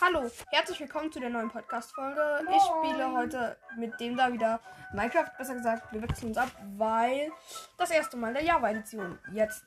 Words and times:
Hallo, 0.00 0.30
herzlich 0.50 0.80
willkommen 0.80 1.10
zu 1.10 1.20
der 1.20 1.30
neuen 1.30 1.48
Podcast-Folge. 1.48 2.46
Ich 2.50 2.62
spiele 2.62 3.12
heute 3.12 3.56
mit 3.76 3.98
dem 3.98 4.16
da 4.16 4.30
wieder 4.30 4.60
Minecraft. 4.92 5.30
Besser 5.38 5.54
gesagt, 5.54 5.90
wir 5.92 6.02
wechseln 6.02 6.28
uns 6.28 6.38
ab, 6.38 6.50
weil 6.76 7.32
das 7.78 7.90
erste 7.90 8.16
Mal 8.16 8.34
der 8.34 8.42
Java-Edition. 8.42 9.18
Jetzt 9.32 9.64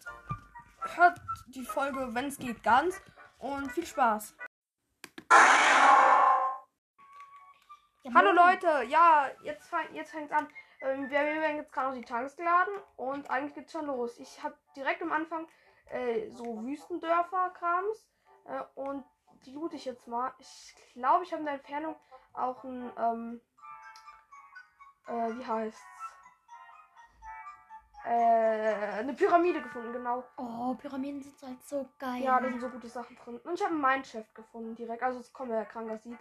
hört 0.96 1.20
die 1.48 1.64
Folge, 1.64 2.14
wenn 2.14 2.26
es 2.26 2.38
geht, 2.38 2.62
ganz 2.64 3.02
und 3.40 3.72
viel 3.72 3.86
Spaß. 3.86 4.36
Hallo 8.14 8.32
Leute, 8.32 8.84
ja, 8.88 9.30
jetzt, 9.44 9.68
fang, 9.68 9.94
jetzt 9.94 10.12
fängt 10.12 10.32
an. 10.32 10.48
Ähm, 10.82 11.10
wir, 11.10 11.20
wir 11.20 11.42
werden 11.42 11.58
jetzt 11.58 11.72
gerade 11.72 11.88
auf 11.90 11.96
die 11.96 12.02
Tanks 12.02 12.36
geladen 12.36 12.74
und 12.98 13.30
eigentlich 13.32 13.56
geht's 13.56 13.72
schon 13.72 13.88
los. 13.88 14.18
Ich 14.20 14.44
habe 14.44 14.56
direkt 14.76 15.02
am 15.02 15.12
Anfang 15.12 15.48
äh, 15.90 16.30
so 16.30 16.64
Wüstendörfer-Krams 16.64 18.08
äh, 18.46 18.62
und 18.76 19.04
die 19.46 19.52
loot 19.52 19.74
ich 19.74 19.86
jetzt 19.86 20.08
mal. 20.08 20.34
Ich 20.40 20.76
glaube, 20.94 21.24
ich 21.24 21.32
habe 21.32 21.42
in 21.42 21.46
der 21.46 21.56
Entfernung 21.56 21.96
auch 22.34 22.64
ein, 22.64 22.92
ähm, 22.98 23.42
äh, 25.08 25.38
wie 25.38 25.46
heißt's? 25.46 25.82
Äh, 28.06 29.00
eine 29.00 29.14
Pyramide 29.14 29.62
gefunden, 29.62 29.92
genau. 29.92 30.24
Oh, 30.38 30.74
Pyramiden 30.76 31.22
sind 31.22 31.36
halt 31.42 31.64
so 31.64 31.88
geil. 32.00 32.24
Ja, 32.24 32.40
da 32.40 32.50
sind 32.50 32.62
so 32.62 32.70
gute 32.70 32.88
Sachen 32.88 33.16
drin. 33.18 33.38
Und 33.44 33.54
ich 33.56 33.62
habe 33.62 33.74
einen 33.74 33.82
Mineshaft 33.82 34.34
gefunden 34.34 34.76
direkt. 34.76 35.04
Also 35.04 35.20
es 35.20 35.34
kommt 35.34 35.52
ja 35.52 35.66
kranker 35.66 35.98
sieht. 35.98 36.18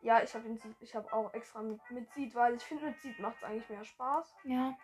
Ja, 0.00 0.22
ich 0.22 0.34
habe 0.34 0.44
ich 0.80 0.94
habe 0.94 1.12
auch 1.12 1.32
extra 1.34 1.62
mit, 1.62 1.80
mit 1.90 2.12
Seed, 2.12 2.34
weil 2.34 2.54
ich 2.54 2.62
finde 2.62 2.86
mit 2.86 3.00
Seed 3.00 3.18
macht 3.20 3.36
es 3.36 3.44
eigentlich 3.44 3.68
mehr 3.68 3.84
Spaß. 3.84 4.34
Ja. 4.44 4.76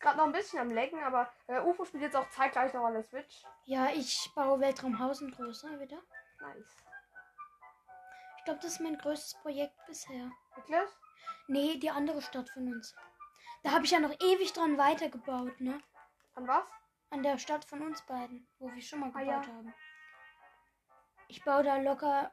Ist 0.00 0.04
gerade 0.04 0.16
noch 0.16 0.24
ein 0.24 0.32
bisschen 0.32 0.58
am 0.60 0.70
Lecken, 0.70 0.98
aber 1.04 1.30
äh, 1.46 1.60
UFO 1.60 1.84
spielt 1.84 2.04
jetzt 2.04 2.16
auch 2.16 2.30
zeitgleich 2.30 2.72
noch 2.72 2.86
an 2.86 2.94
der 2.94 3.02
Switch. 3.02 3.44
Ja, 3.66 3.90
ich 3.90 4.30
baue 4.34 4.58
Weltraumhausen 4.58 5.30
größer 5.30 5.78
wieder. 5.78 5.98
Nice. 6.40 6.74
Ich 8.38 8.44
glaube, 8.44 8.60
das 8.62 8.72
ist 8.72 8.80
mein 8.80 8.96
größtes 8.96 9.34
Projekt 9.42 9.76
bisher. 9.86 10.30
Wirklich? 10.54 10.88
Nee, 11.48 11.76
die 11.76 11.90
andere 11.90 12.22
Stadt 12.22 12.48
von 12.48 12.72
uns. 12.72 12.96
Da 13.62 13.72
habe 13.72 13.84
ich 13.84 13.90
ja 13.90 14.00
noch 14.00 14.14
ewig 14.22 14.54
dran 14.54 14.78
weitergebaut, 14.78 15.60
ne? 15.60 15.82
An 16.34 16.48
was? 16.48 16.66
An 17.10 17.22
der 17.22 17.36
Stadt 17.36 17.66
von 17.66 17.82
uns 17.82 18.00
beiden, 18.06 18.48
wo 18.58 18.72
wir 18.72 18.80
schon 18.80 19.00
mal 19.00 19.10
Ah, 19.12 19.18
gebaut 19.20 19.46
ja. 19.48 19.52
haben. 19.52 19.74
Ich 21.28 21.44
baue 21.44 21.62
da 21.62 21.76
locker 21.76 22.32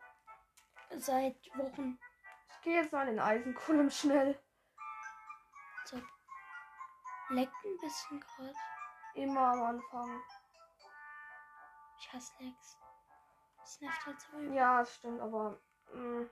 seit 0.95 1.35
Wochen. 1.57 1.99
Ich 2.47 2.61
gehe 2.61 2.81
jetzt 2.81 2.93
mal 2.93 3.09
in 3.09 3.17
den 3.17 3.19
schnell. 3.91 4.39
Leckt 7.29 7.53
ein 7.65 7.77
bisschen 7.81 8.19
gerade. 8.19 8.53
Immer 9.15 9.41
am 9.41 9.63
Anfang. 9.63 10.21
Ich 11.99 12.13
hasse 12.13 12.31
Lecks. 12.39 12.77
Das 13.59 13.81
nervt 13.81 14.05
halt 14.05 14.21
so. 14.21 14.39
Ja, 14.53 14.79
das 14.79 14.95
stimmt, 14.95 15.19
aber. 15.19 15.59
mm. 15.93 16.21
Mh. 16.21 16.29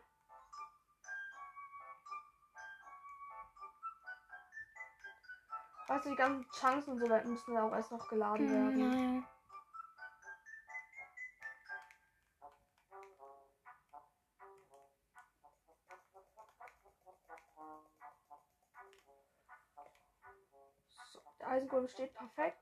Weißt 5.87 6.05
du, 6.05 6.09
die 6.09 6.15
ganzen 6.15 6.49
Chunks 6.51 6.87
und 6.87 6.99
so 6.99 7.09
weiter 7.09 7.27
müssen 7.27 7.53
ja 7.53 7.63
auch 7.63 7.71
erst 7.71 7.91
noch 7.91 8.07
geladen 8.07 8.49
werden. 8.49 8.73
Hm, 8.73 9.13
ja, 9.13 9.19
ja. 9.19 9.34
Eisenkolben 21.55 21.89
steht 21.89 22.13
perfekt. 22.13 22.57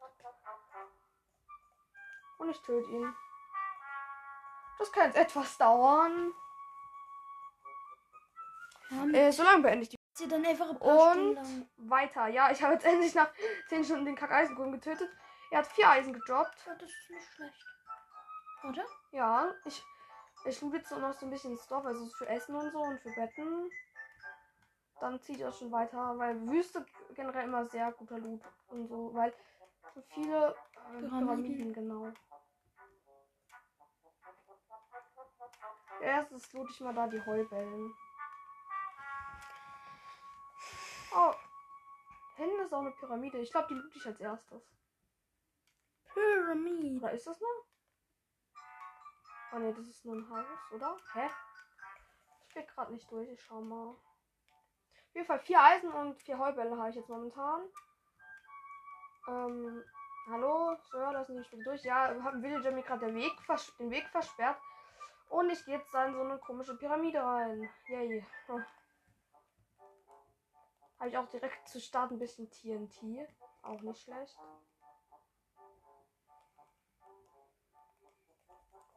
Und 2.38 2.50
ich 2.50 2.62
töte 2.62 2.90
ihn. 2.90 3.16
Das 4.80 4.92
kann 4.92 5.06
jetzt 5.08 5.18
etwas 5.18 5.58
dauern. 5.58 6.34
ja 8.90 9.06
Äh, 9.14 9.32
so 9.32 9.44
lange 9.44 9.62
beende 9.64 9.84
ich 9.84 9.90
die. 9.90 9.98
sie 10.14 10.28
dann 10.28 10.46
einfach 10.46 10.70
ein 10.70 10.78
Und 10.78 11.68
weiter. 11.78 12.28
Ja, 12.28 12.52
ich 12.52 12.62
habe 12.62 12.74
jetzt 12.74 12.86
endlich 12.92 13.16
nach 13.16 13.30
10 13.70 13.86
Stunden 13.86 14.06
den 14.06 14.16
Kack-Eisenkolben 14.16 14.74
getötet. 14.74 15.10
Er 15.52 15.60
hat 15.60 15.68
vier 15.68 15.90
Eisen 15.90 16.14
gedroppt. 16.14 16.64
Ja, 16.66 16.76
das 16.76 16.90
ist 16.90 17.10
nicht 17.10 17.34
schlecht. 17.34 17.66
Oder? 18.64 18.86
Ja, 19.12 19.54
ich, 19.66 19.84
ich 20.46 20.62
jetzt 20.78 20.92
noch 20.92 21.14
so 21.14 21.26
ein 21.26 21.32
bisschen 21.32 21.58
Stoff, 21.58 21.86
also 21.86 22.06
für 22.08 22.28
Essen 22.28 22.56
und 22.56 22.72
so 22.72 22.80
und 22.80 23.00
für 23.02 23.12
Betten. 23.12 23.70
Dann 25.00 25.20
zieht 25.22 25.42
das 25.42 25.60
schon 25.60 25.72
weiter, 25.72 26.18
weil 26.18 26.48
Wüste 26.48 26.86
generell 27.14 27.46
immer 27.46 27.66
sehr 27.66 27.92
guter 27.92 28.20
Loot 28.20 28.42
und 28.70 28.88
so, 28.88 29.14
weil 29.14 29.34
so 29.94 30.02
viele 30.02 30.50
äh, 30.50 31.00
Pyramiden. 31.00 31.10
Pyramiden, 31.10 31.74
genau. 31.74 32.12
Erstes 36.02 36.52
loot 36.54 36.70
ich 36.70 36.82
mal 36.82 36.94
da 36.94 37.08
die 37.08 37.26
Heubellen. 37.26 37.94
Oh. 41.16 41.34
Hinten 42.36 42.60
ist 42.62 42.74
auch 42.74 42.80
eine 42.80 42.92
Pyramide. 42.92 43.40
Ich 43.40 43.52
glaube, 43.52 43.68
die 43.70 43.76
loot 43.76 43.96
ich 43.96 44.06
als 44.06 44.20
erstes. 44.20 44.64
Pyramid. 46.06 47.02
Oder 47.02 47.12
ist 47.12 47.28
das 47.28 47.40
noch? 47.40 47.66
Oh 49.54 49.60
ne, 49.60 49.72
das 49.74 49.88
ist 49.88 50.04
nur 50.04 50.16
ein 50.16 50.30
Haus, 50.30 50.72
oder? 50.72 50.98
Hä? 51.14 51.30
Ich 52.42 52.54
blick 52.54 52.68
gerade 52.68 52.92
nicht 52.92 53.12
durch, 53.12 53.30
ich 53.30 53.42
schau 53.42 53.62
mal. 53.62 53.96
Auf 55.14 55.18
jeden 55.18 55.28
Fall 55.28 55.40
vier 55.42 55.62
Eisen 55.62 55.92
und 55.92 56.20
vier 56.24 56.40
Heubälle 56.40 56.76
habe 56.76 56.90
ich 56.90 56.96
jetzt 56.96 57.08
momentan. 57.08 57.62
Ähm, 59.28 59.84
hallo, 60.28 60.76
Sir, 60.90 61.12
lassen 61.12 61.34
Sie 61.34 61.38
mich 61.38 61.52
bitte 61.52 61.64
durch. 61.66 61.84
Ja, 61.84 62.08
haben 62.24 62.42
Villager 62.42 62.72
mir 62.72 62.82
gerade 62.82 63.06
den 63.06 63.16
Weg, 63.16 63.32
den 63.78 63.92
Weg 63.92 64.10
versperrt. 64.10 64.58
Und 65.30 65.52
ich 65.52 65.64
gehe 65.66 65.78
jetzt 65.78 65.94
da 65.94 66.08
in 66.08 66.16
so 66.16 66.22
eine 66.22 66.40
komische 66.40 66.76
Pyramide 66.76 67.22
rein. 67.22 67.70
Yay. 67.90 68.26
Hm. 68.48 68.66
Habe 70.98 71.10
ich 71.10 71.18
auch 71.20 71.28
direkt 71.28 71.70
zu 71.70 71.80
Start 71.80 72.10
ein 72.10 72.18
bisschen 72.18 72.50
TNT. 72.50 73.30
Auch 73.62 73.82
nicht 73.82 74.02
schlecht. 74.02 74.36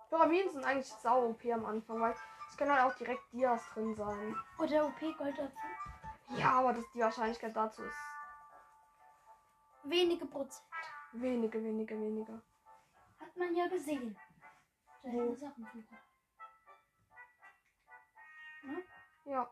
Pyramiden 0.09 0.50
sind 0.50 0.65
eigentlich 0.65 0.88
sau 0.88 1.26
OP 1.26 1.44
am 1.53 1.66
Anfang, 1.66 2.00
weil 2.00 2.15
es 2.49 2.56
können 2.56 2.72
halt 2.72 2.91
auch 2.91 2.97
direkt 2.97 3.31
Dias 3.34 3.62
drin 3.75 3.94
sein. 3.94 4.34
Oder 4.59 4.87
OP 4.87 4.99
Goldapfel. 5.19 5.50
Ja, 6.31 6.53
aber 6.59 6.72
das, 6.72 6.84
die 6.92 7.00
Wahrscheinlichkeit 7.00 7.54
dazu 7.56 7.82
ist 7.82 7.97
Wenige 9.84 10.26
Prozent. 10.26 10.64
wenige, 11.12 11.62
wenige, 11.62 11.94
wenige. 12.00 12.42
Hat 13.20 13.37
man 13.37 13.54
ja 13.54 13.69
gesehen. 13.69 14.16
Seltene 15.00 15.28
Wo? 15.28 15.34
Sachen 15.34 15.64
suchen. 15.64 15.98
Ja. 19.26 19.48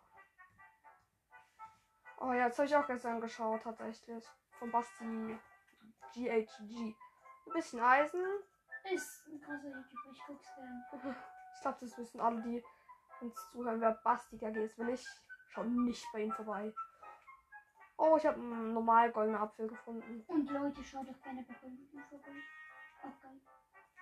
Oh 2.18 2.32
ja, 2.32 2.46
jetzt 2.46 2.58
habe 2.58 2.66
ich 2.66 2.76
auch 2.76 2.86
gestern 2.86 3.20
geschaut, 3.20 3.62
tatsächlich. 3.62 4.24
Von 4.58 4.70
Basti 4.70 5.38
GHG. 6.14 6.94
Ein 7.46 7.52
bisschen 7.52 7.80
Eisen. 7.80 8.24
Ist 8.92 9.26
ein 9.28 9.40
krasser 9.40 9.68
YouTuber, 9.68 10.10
ich 10.12 10.22
guck's 10.26 10.54
gerne. 10.54 11.16
Ich 11.54 11.60
glaube, 11.62 11.78
das 11.80 11.98
wissen 11.98 12.20
alle, 12.20 12.42
die 12.42 12.64
uns 13.20 13.50
zuhören, 13.52 13.80
wer 13.80 13.92
Basti 13.92 14.36
GG 14.36 14.64
ist. 14.64 14.78
Wenn 14.78 14.86
nicht, 14.86 15.06
schau 15.54 15.62
nicht 15.64 16.06
bei 16.12 16.22
ihm 16.22 16.32
vorbei. 16.32 16.72
Oh, 17.96 18.16
ich 18.16 18.26
habe 18.26 18.36
einen 18.40 18.74
normal 18.74 19.12
goldenen 19.12 19.40
Apfel 19.40 19.68
gefunden. 19.68 20.24
Und 20.26 20.50
Leute, 20.50 20.82
schaut 20.82 21.08
doch 21.08 21.22
gerne 21.22 21.42
bei 21.42 21.54
vorbei. 21.54 22.32
Auch 23.02 23.22
geil. 23.22 23.40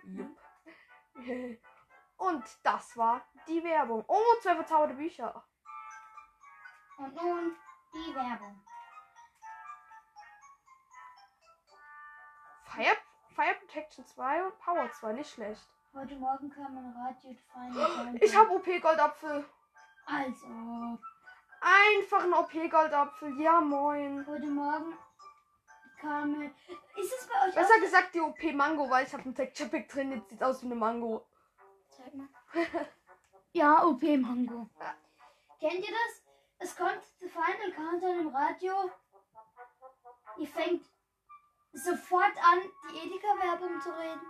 Jupp. 0.04 0.38
Und 2.16 2.44
das 2.62 2.96
war 2.96 3.22
die 3.48 3.62
Werbung. 3.62 4.04
Oh, 4.06 4.34
zwei 4.40 4.54
verzauberte 4.54 4.94
Bücher. 4.94 5.44
Und 6.96 7.14
nun 7.14 7.56
die 7.92 8.14
Werbung. 8.14 8.62
Fire, 12.64 12.96
Fire 13.34 13.54
Protection 13.56 14.06
2 14.06 14.44
und 14.44 14.58
Power 14.60 14.90
2, 14.90 15.12
nicht 15.14 15.30
schlecht. 15.30 15.68
Heute 15.92 16.14
Morgen 16.16 16.48
kam 16.48 16.78
ein 16.78 16.96
Radio 16.96 17.36
Final 17.52 18.16
Ich 18.18 18.34
habe 18.34 18.50
OP 18.50 18.64
Goldapfel. 18.80 19.44
Also, 20.06 20.98
Einfach 21.62 22.24
ein 22.24 22.32
OP 22.34 22.52
Goldapfel. 22.70 23.40
Ja, 23.40 23.60
moin. 23.60 24.26
heute 24.26 24.46
Morgen 24.46 24.98
kam. 26.00 26.42
Ist 26.42 27.12
es 27.20 27.28
bei 27.28 27.48
euch 27.48 27.54
Besser 27.54 27.78
gesagt 27.80 28.14
die 28.14 28.20
OP 28.20 28.42
Mango, 28.52 28.90
weil 28.90 29.06
ich 29.06 29.12
habe 29.12 29.22
einen 29.22 29.34
Texture 29.34 29.68
Pack 29.68 29.88
drin. 29.88 30.10
Jetzt 30.10 30.30
sieht 30.30 30.42
aus 30.42 30.60
wie 30.62 30.66
eine 30.66 30.74
Mango. 30.74 31.24
Zeig 31.88 32.12
mal. 32.14 32.26
ja, 33.52 33.84
OP 33.84 34.02
Mango. 34.02 34.68
Kennt 35.60 35.86
ihr 35.86 35.92
das? 35.92 36.22
Es 36.58 36.76
kommt 36.76 37.02
zu 37.16 37.28
Final 37.28 37.72
Countdown 37.76 38.18
im 38.18 38.28
Radio. 38.34 38.90
Ihr 40.38 40.48
fängt 40.48 40.84
sofort 41.72 42.36
an, 42.44 42.58
die 42.90 42.98
Edeka-Werbung 43.06 43.80
zu 43.80 43.96
reden. 43.96 44.26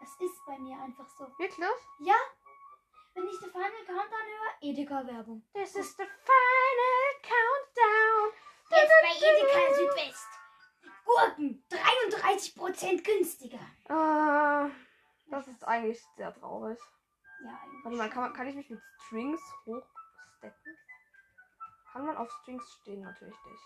Es 0.00 0.10
ist 0.20 0.46
bei 0.46 0.56
mir 0.58 0.80
einfach 0.80 1.08
so. 1.08 1.24
Wirklich? 1.38 1.66
Ja, 2.00 2.14
wenn 3.14 3.28
ich 3.28 3.38
die 3.38 3.48
Final 3.50 3.70
Countdown 3.86 4.10
höre, 4.10 4.54
Edeka-Werbung. 4.60 5.42
This 5.52 5.76
is 5.76 5.96
the 5.96 6.04
final 6.04 7.14
countdown. 7.22 8.32
Jetzt 8.70 8.92
bei 9.02 9.12
Edeka 9.28 9.74
Südwest. 9.74 10.28
Gurken 11.04 11.64
33% 11.70 13.04
günstiger. 13.04 13.60
Äh, 13.88 14.70
das 15.30 15.46
ist 15.48 15.64
eigentlich 15.64 16.02
sehr 16.16 16.32
traurig. 16.34 16.78
Ja, 17.44 17.60
eigentlich. 17.62 17.84
Warte 17.84 17.98
mal, 17.98 18.10
kann, 18.10 18.22
man, 18.22 18.32
kann 18.32 18.46
ich 18.46 18.54
mich 18.54 18.70
mit 18.70 18.80
Strings 19.06 19.42
hochstecken? 19.66 20.78
Kann 21.92 22.06
man 22.06 22.16
auf 22.16 22.30
Strings 22.42 22.64
stehen? 22.80 23.02
Natürlich 23.02 23.36
nicht. 23.44 23.62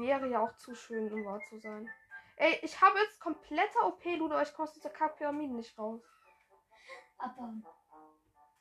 Wäre 0.00 0.26
ja 0.28 0.40
auch 0.40 0.56
zu 0.56 0.74
schön, 0.74 1.12
um 1.12 1.24
wahr 1.24 1.40
zu 1.48 1.58
sein. 1.58 1.88
Ey, 2.36 2.58
ich 2.62 2.80
habe 2.80 2.98
jetzt 2.98 3.20
kompletter 3.20 3.86
OP-Ludo, 3.86 4.34
aber 4.34 4.42
ich 4.42 4.52
komme 4.52 4.68
aus 4.68 4.74
dieser 4.74 4.90
Kack-Pyramide 4.90 5.54
nicht 5.54 5.78
raus. 5.78 6.02
Abbauen. 7.22 7.64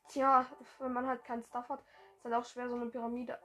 Tja, 0.07 0.45
wenn 0.79 0.93
man 0.93 1.07
halt 1.07 1.23
keinen 1.23 1.43
Stuff 1.43 1.69
hat, 1.69 1.83
ist 2.17 2.25
halt 2.25 2.33
auch 2.33 2.45
schwer, 2.45 2.69
so 2.69 2.75
eine 2.75 2.87
Pyramide 2.87 3.39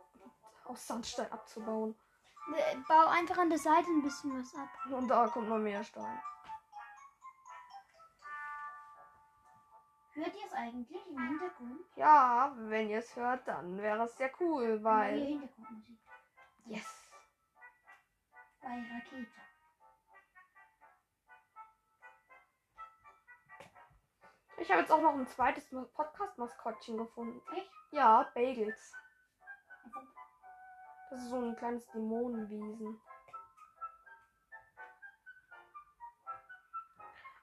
aus 0.64 0.86
Sandstein 0.86 1.30
abzubauen. 1.30 1.96
Äh, 2.54 2.76
Bau 2.88 3.06
einfach 3.08 3.38
an 3.38 3.50
der 3.50 3.58
Seite 3.58 3.88
ein 3.88 4.02
bisschen 4.02 4.38
was 4.38 4.54
ab. 4.54 4.68
Und 4.90 5.08
da 5.08 5.26
kommt 5.28 5.48
noch 5.48 5.58
mehr 5.58 5.82
Stein. 5.82 6.20
Hört 10.14 10.34
ihr 10.34 10.46
es 10.46 10.52
eigentlich 10.52 11.06
im 11.08 11.18
Hintergrund? 11.28 11.80
Ja, 11.96 12.54
wenn 12.56 12.88
ihr 12.88 13.00
es 13.00 13.14
hört, 13.16 13.46
dann 13.46 13.76
wäre 13.78 14.04
es 14.04 14.16
sehr 14.16 14.30
cool, 14.40 14.82
weil. 14.82 15.20
Hintergrundmusik. 15.20 15.98
Yes. 16.64 17.10
Bei 18.62 18.68
Rakete. 18.68 19.45
Ich 24.58 24.70
habe 24.70 24.80
jetzt 24.80 24.90
auch 24.90 25.00
noch 25.02 25.14
ein 25.14 25.26
zweites 25.26 25.70
Ma- 25.72 25.84
Podcast-Maskottchen 25.94 26.96
gefunden. 26.96 27.42
Echt? 27.54 27.70
Ja, 27.90 28.22
Bagels. 28.34 28.94
Das 31.10 31.20
ist 31.20 31.30
so 31.30 31.36
ein 31.40 31.56
kleines 31.56 31.86
Dämonenwesen. 31.88 33.00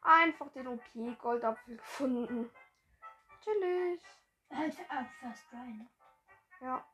Einfach 0.02 0.52
den 0.52 0.68
OP-Goldapfel 0.68 1.78
gefunden. 1.78 2.52
Chillig. 3.44 4.02
ab 4.90 5.08
First 5.20 5.50
Try, 5.50 5.58
ne? 5.74 5.90
Ja. 6.62 6.86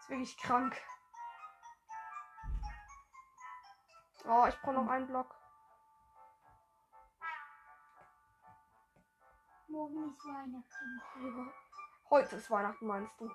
Ist 0.00 0.10
wirklich 0.10 0.36
krank. 0.38 0.80
Oh, 4.26 4.46
ich 4.48 4.58
brauche 4.60 4.74
noch 4.74 4.88
einen 4.88 5.06
Block. 5.06 5.34
Morgen 9.68 10.08
ist 10.08 10.24
Weihnachten. 10.24 11.52
Heute 12.08 12.36
ist 12.36 12.50
Weihnachten, 12.50 12.86
meinst 12.86 13.20
du? 13.20 13.30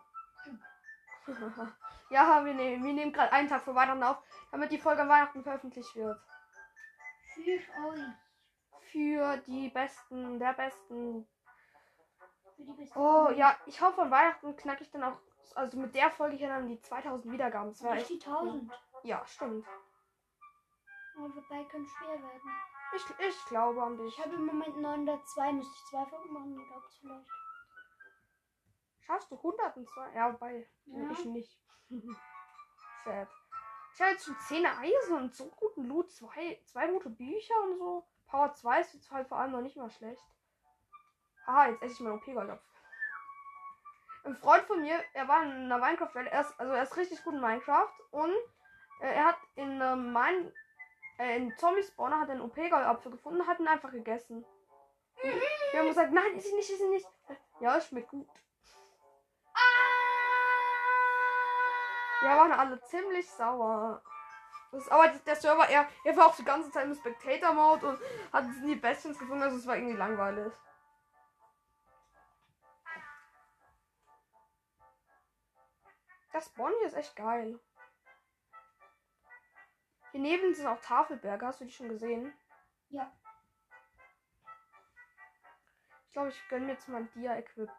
ja, 2.09 2.44
wir 2.44 2.53
nehmen, 2.53 2.83
wir 2.83 2.94
nehmen 2.94 3.13
gerade 3.13 3.31
einen 3.33 3.47
Tag 3.50 3.62
vor 3.62 3.75
Weihnachten 3.75 4.03
auf, 4.03 4.18
damit 4.51 4.71
die 4.71 4.80
Folge 4.80 5.03
an 5.03 5.09
Weihnachten 5.09 5.44
veröffentlicht 5.44 5.95
wird. 5.95 6.19
Für 7.33 7.51
euch. 7.88 8.00
Für 8.92 9.38
die 9.38 9.69
Besten, 9.69 10.39
der 10.39 10.53
Besten. 10.53 11.27
Für 12.56 12.63
die 12.63 12.74
beste 12.74 12.97
Oh, 12.97 13.30
ja, 13.31 13.56
ich 13.68 13.80
hoffe, 13.81 14.01
an 14.01 14.12
Weihnachten 14.12 14.56
knacke 14.56 14.83
ich 14.83 14.89
dann 14.89 15.03
auch, 15.03 15.19
also 15.53 15.77
mit 15.77 15.94
der 15.94 16.09
Folge 16.09 16.38
hier 16.38 16.47
dann 16.47 16.68
die 16.68 16.81
2000 16.81 17.31
Wiedergaben. 17.31 17.69
Das 17.69 17.83
wäre 17.83 17.97
echt. 17.97 18.09
die 18.09 18.25
1000. 18.25 18.71
Ja, 19.03 19.24
stimmt. 19.27 19.68
Aber 21.19 21.33
vorbei 21.33 21.66
können 21.66 21.86
schwer 21.86 22.21
werden. 22.21 22.51
Ich, 22.95 23.04
ich 23.19 23.45
glaube 23.45 23.83
an 23.83 23.98
dich. 23.98 24.18
Ich 24.18 24.25
habe 24.25 24.36
im 24.36 24.45
Moment 24.45 24.77
902. 24.77 25.54
Müsste 25.54 25.74
ich 25.74 25.89
zwei 25.89 26.06
Folgen 26.06 26.33
machen, 26.33 26.56
dann 26.56 26.68
glaubt's 26.68 26.98
vielleicht. 26.98 27.30
Schaffst 29.01 29.31
du 29.31 29.36
102? 29.36 30.13
Ja, 30.13 30.33
wobei. 30.33 30.68
Ja. 30.86 31.12
Ich 31.12 31.25
nicht. 31.25 31.60
Sad. 33.04 33.27
Ich 33.94 34.01
habe 34.01 34.12
jetzt 34.12 34.25
schon 34.25 34.39
10 34.39 34.66
Eisen 34.66 35.18
und 35.18 35.36
so 35.36 35.50
guten 35.50 35.86
Loot. 35.86 36.12
Zwei, 36.12 36.62
zwei 36.66 36.88
gute 36.88 37.10
Bücher 37.10 37.56
und 37.63 37.77
so. 37.77 38.07
Power 38.27 38.54
2 38.54 38.81
ist 38.81 38.94
jetzt 38.94 39.12
halt 39.12 39.27
vor 39.27 39.39
allem 39.39 39.51
noch 39.51 39.62
nicht 39.62 39.75
mal 39.75 39.89
schlecht. 39.89 40.24
Haha, 41.45 41.69
jetzt 41.69 41.81
esse 41.81 41.94
ich 41.94 42.00
meinen 42.00 42.13
OP-Goldapfel. 42.13 42.69
Ein 44.24 44.36
Freund 44.36 44.63
von 44.66 44.81
mir, 44.81 45.04
er 45.13 45.27
war 45.27 45.44
in 45.44 45.51
einer 45.51 45.80
Minecraft-Welt, 45.80 46.31
also 46.31 46.74
er 46.74 46.83
ist 46.83 46.98
richtig 46.98 47.24
gut 47.24 47.33
in 47.33 47.42
Minecraft 47.42 47.92
und 48.12 48.33
äh, 49.00 49.13
er 49.13 49.25
hat 49.25 49.38
in 49.56 49.81
ähm, 49.81 50.12
mein, 50.12 50.54
äh, 51.19 51.36
in 51.36 51.56
Zombie-Spawner 51.57 52.21
hat 52.21 52.30
einen 52.30 52.42
OP-Goldapfel 52.42 53.12
gefunden 53.12 53.42
und 53.42 53.48
hat 53.48 53.60
ihn 53.60 53.68
einfach 53.68 53.92
gegessen. 53.92 54.45
Wir 55.71 55.80
haben 55.80 55.88
gesagt, 55.89 56.13
nein, 56.13 56.36
ist 56.36 56.50
ihn 56.50 56.56
nicht, 56.56 56.69
ist 56.69 56.81
ihn 56.81 56.92
nicht. 56.92 57.07
Ja, 57.60 57.77
es 57.77 57.88
schmeckt 57.88 58.10
gut. 58.10 58.27
Wir 62.21 62.30
waren 62.30 62.51
alle 62.51 62.81
ziemlich 62.83 63.30
sauer. 63.30 64.01
Das, 64.71 64.88
aber 64.89 65.07
der 65.07 65.36
Server, 65.36 65.68
er, 65.68 65.88
er 66.04 66.18
war 66.18 66.27
auch 66.27 66.36
die 66.36 66.44
ganze 66.44 66.71
Zeit 66.71 66.86
im 66.86 66.95
Spectator-Mode 66.95 67.88
und 67.88 68.00
hat 68.31 68.45
nie 68.62 68.75
Bastions 68.75 69.18
gefunden, 69.18 69.44
also 69.44 69.57
es 69.57 69.68
war 69.68 69.75
irgendwie 69.75 69.98
langweilig. 69.98 70.54
Das 76.31 76.54
hier 76.56 76.88
ist 76.88 76.95
echt 76.95 77.16
geil. 77.16 77.60
Hier 80.11 80.21
neben 80.21 80.53
sind 80.53 80.67
auch 80.67 80.81
Tafelberge, 80.81 81.45
hast 81.45 81.61
du 81.61 81.65
die 81.65 81.71
schon 81.71 81.89
gesehen? 81.89 82.33
Ja. 82.89 83.11
Ich 86.06 86.13
glaube, 86.13 86.29
ich 86.29 86.50
gönne 86.50 86.65
mir 86.65 86.71
jetzt 86.73 86.88
mal 86.89 87.01
ein 87.01 87.11
Dia-Equip. 87.11 87.69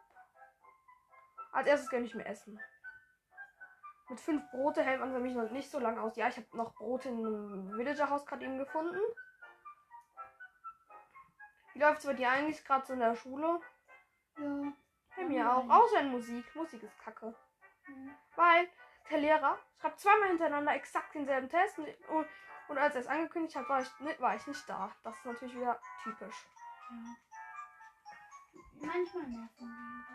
Als 1.51 1.67
erstes 1.67 1.89
gönne 1.89 2.05
ich 2.05 2.15
mir 2.15 2.25
Essen. 2.25 2.59
Mit 4.07 4.19
fünf 4.19 4.49
Brote 4.51 4.83
hält 4.83 4.99
man 4.99 5.11
für 5.11 5.19
mich 5.19 5.33
noch 5.33 5.49
nicht 5.51 5.69
so 5.69 5.79
lange 5.79 6.01
aus. 6.01 6.15
Ja, 6.15 6.27
ich 6.27 6.37
habe 6.37 6.47
noch 6.57 6.73
Brote 6.75 7.09
in 7.09 7.25
einem 7.25 7.77
Villager-Haus 7.77 8.25
gerade 8.25 8.45
eben 8.45 8.57
gefunden. 8.57 8.99
Wie 11.73 11.79
läuft 11.79 11.99
es 11.99 12.05
bei 12.05 12.13
dir 12.13 12.29
eigentlich 12.29 12.63
gerade 12.65 12.85
so 12.85 12.93
in 12.93 12.99
der 12.99 13.15
Schule? 13.15 13.61
Ja. 14.37 14.73
Bei 15.15 15.23
mir 15.25 15.53
auch. 15.53 15.69
Außer 15.69 16.01
in 16.01 16.11
Musik. 16.11 16.55
Musik 16.55 16.83
ist 16.83 16.99
kacke. 16.99 17.33
Mhm. 17.87 18.15
Weil 18.35 18.67
der 19.11 19.19
Lehrer 19.19 19.59
schreibt 19.79 19.99
zweimal 19.99 20.29
hintereinander 20.29 20.73
exakt 20.73 21.13
denselben 21.13 21.49
Test. 21.49 21.77
Und, 21.79 22.27
und, 22.69 22.77
als 22.77 22.95
er 22.95 23.01
es 23.01 23.07
angekündigt 23.07 23.55
hat, 23.55 23.67
war 23.69 23.81
ich, 23.81 24.19
war 24.19 24.35
ich 24.35 24.47
nicht 24.47 24.69
da. 24.69 24.91
Das 25.03 25.15
ist 25.17 25.25
natürlich 25.25 25.55
wieder 25.55 25.79
typisch. 26.03 26.47
ja. 26.89 27.15
Manchmal 28.83 29.27
nerven. 29.27 30.05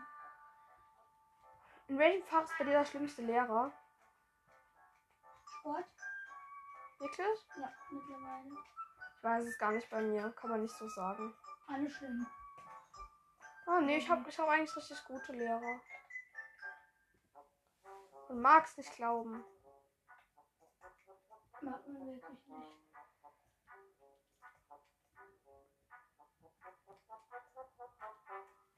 In 1.89 1.99
welchem 1.99 2.27
Fach 2.27 2.43
ist 2.43 2.59
bei 2.59 2.65
dir 2.65 2.73
der 2.73 2.85
schlimmste 2.85 3.23
Lehrer? 3.23 3.71
Sport? 5.45 5.85
Wirklich? 6.99 7.47
Ja, 7.57 7.73
mittlerweile. 7.91 8.57
Ich 9.17 9.23
weiß 9.23 9.47
es 9.47 9.59
gar 9.59 9.71
nicht 9.71 9.89
bei 9.89 10.03
mir. 10.03 10.31
Kann 10.33 10.51
man 10.51 10.63
nicht 10.63 10.75
so 10.75 10.89
sagen. 10.89 11.33
Alle 11.69 11.89
schlimm. 11.89 12.27
Oh 13.69 13.81
nee, 13.81 13.99
ich 13.99 14.09
habe 14.09 14.29
ich 14.29 14.39
hab 14.39 14.49
eigentlich 14.49 14.77
richtig 14.77 15.05
gute 15.05 15.33
Lehrer. 15.33 15.81
Man 18.29 18.41
mag 18.41 18.65
es 18.65 18.77
nicht 18.77 18.93
glauben. 18.97 19.45
Mag 21.61 21.87
man 21.87 22.07
wirklich 22.07 22.47
nicht. 22.47 22.87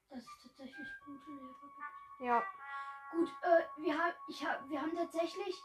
Dass 0.09 0.23
es 0.23 0.43
tatsächlich 0.43 0.87
gute 1.05 1.31
Lehrer 1.31 1.55
gibt. 1.61 1.73
Ja. 2.21 2.43
Gut, 3.11 3.29
äh, 3.41 3.63
wir, 3.77 3.97
haben, 3.97 4.13
ich 4.27 4.45
hab, 4.45 4.69
wir 4.69 4.81
haben 4.81 4.95
tatsächlich 4.95 5.55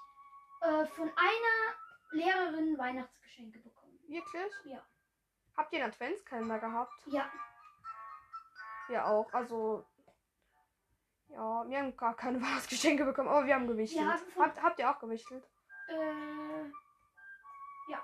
äh, 0.60 0.86
von 0.86 1.10
einer 1.16 1.74
Lehrerin 2.10 2.78
Weihnachtsgeschenke 2.78 3.58
bekommen. 3.58 3.98
Wirklich? 4.06 4.52
Ja. 4.64 4.84
Habt 5.56 5.72
ihr 5.72 5.82
einen 5.82 5.92
Adventskalender 5.92 6.58
gehabt? 6.58 7.06
Ja, 7.06 7.30
Wir 8.88 9.06
auch. 9.06 9.32
Also. 9.32 9.86
Ja, 11.34 11.68
wir 11.68 11.78
haben 11.78 11.96
gar 11.96 12.14
keine 12.16 12.38
Weihnachtsgeschenke 12.42 13.04
bekommen, 13.04 13.28
aber 13.28 13.44
wir 13.46 13.54
haben 13.54 13.66
gewichtelt. 13.66 14.06
Von- 14.34 14.44
habt, 14.44 14.62
habt 14.62 14.78
ihr 14.78 14.90
auch 14.90 14.98
gewichtelt? 14.98 15.44
äh, 15.88 16.64
in 17.88 18.00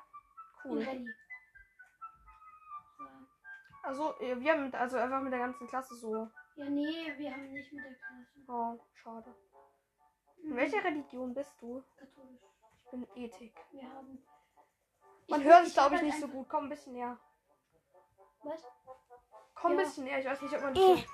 Cool. 0.62 0.86
Also, 3.82 4.14
äh, 4.20 4.38
wir 4.38 4.52
haben 4.52 4.64
mit, 4.64 4.74
also 4.74 4.98
einfach 4.98 5.22
mit 5.22 5.32
der 5.32 5.38
ganzen 5.40 5.66
Klasse 5.66 5.94
so. 5.96 6.28
Ja, 6.56 6.68
nee, 6.68 7.14
wir 7.16 7.32
haben 7.32 7.50
nicht 7.50 7.72
mit 7.72 7.82
der 7.84 7.94
Klasse. 7.94 8.44
Oh, 8.46 8.78
schade. 8.94 9.34
In 10.42 10.50
Mhm. 10.50 10.56
welcher 10.56 10.84
Religion 10.84 11.32
bist 11.32 11.54
du? 11.62 11.82
Katholisch. 11.98 12.40
Ich 12.84 12.90
bin 12.90 13.06
Ethik. 13.14 13.54
Wir 13.70 13.84
haben. 13.90 14.22
Man 15.28 15.40
Ich- 15.40 15.46
hört 15.46 15.66
es, 15.66 15.72
glaube 15.72 15.94
ich, 15.94 16.02
halt 16.02 16.10
nicht 16.10 16.20
so 16.20 16.28
gut. 16.28 16.46
Komm 16.48 16.64
ein 16.64 16.68
bisschen 16.70 16.92
näher. 16.92 17.18
Was? 18.42 18.62
Komm 19.54 19.72
ein 19.72 19.78
Ja. 19.78 19.84
bisschen 19.84 20.04
näher. 20.04 20.18
Ich 20.18 20.26
weiß 20.26 20.42
nicht, 20.42 20.54
ob 20.54 20.62
man 20.62 20.74
Eh. 20.76 21.04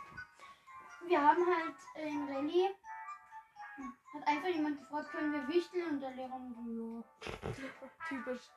Wir 1.07 1.23
haben 1.23 1.45
halt 1.47 1.77
in 2.07 2.29
Rallye. 2.29 2.69
Hat 4.15 4.27
einfach 4.27 4.49
jemand 4.49 4.79
gefragt, 4.81 5.11
können 5.11 5.33
wir 5.33 5.47
wichteln? 5.49 5.89
Und 5.91 6.01
der 6.01 6.11
Lehrer 6.13 6.41
ja. 6.41 7.03
Typisch. 8.09 8.51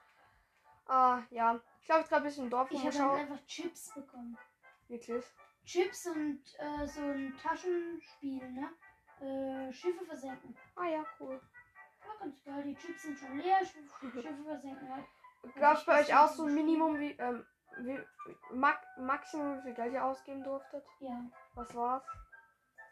Ah, 0.87 1.21
ja. 1.29 1.59
Ich 1.81 1.85
glaube, 1.85 2.01
jetzt 2.01 2.09
gerade 2.09 2.23
ein 2.23 2.27
bisschen 2.27 2.49
Dorf 2.49 2.71
Ich 2.71 2.85
habe 2.85 3.11
halt 3.11 3.19
einfach 3.29 3.45
Chips 3.45 3.93
bekommen. 3.93 4.37
Wirklich. 4.87 5.25
Chips 5.65 6.07
und 6.07 6.41
äh, 6.57 6.87
so 6.87 7.01
ein 7.01 7.35
Taschenspiel, 7.41 8.49
ne? 8.51 8.69
Äh, 9.21 9.71
Schiffe 9.73 10.05
versenken. 10.05 10.55
Ah 10.75 10.85
ja, 10.85 11.03
cool. 11.19 11.39
Ach, 12.07 12.19
ganz 12.19 12.43
geil, 12.43 12.63
die 12.63 12.75
Chips 12.75 13.03
sind 13.03 13.19
schon 13.19 13.37
leer. 13.37 13.59
Schiff- 13.59 13.99
Schiffe 14.13 14.43
versenken 14.43 14.89
halt. 14.93 15.05
Gab 15.55 15.77
es 15.77 15.85
bei 15.85 16.01
euch 16.01 16.15
auch 16.15 16.29
so 16.29 16.45
ein 16.45 16.55
Minimum, 16.55 16.97
wie, 16.99 17.11
ähm, 17.11 17.45
wie 17.79 17.99
Max 18.51 18.85
Maximum, 18.97 19.57
wie 19.59 19.61
viel 19.61 19.73
Geld 19.73 19.93
ihr 19.93 20.03
ausgeben 20.03 20.43
durftet? 20.43 20.83
Ja. 20.99 21.21
Was 21.55 21.75
war's? 21.75 22.03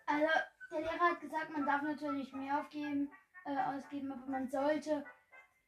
Also, 0.08 0.26
der 0.72 0.80
Lehrer 0.82 1.12
hat 1.12 1.22
gesagt, 1.22 1.50
man 1.52 1.66
darf 1.66 1.82
natürlich 1.82 2.34
mehr 2.34 2.60
aufgeben, 2.60 3.12
äh, 3.46 3.58
ausgeben, 3.58 4.12
aber 4.12 4.26
man 4.32 4.50
sollte 4.50 5.06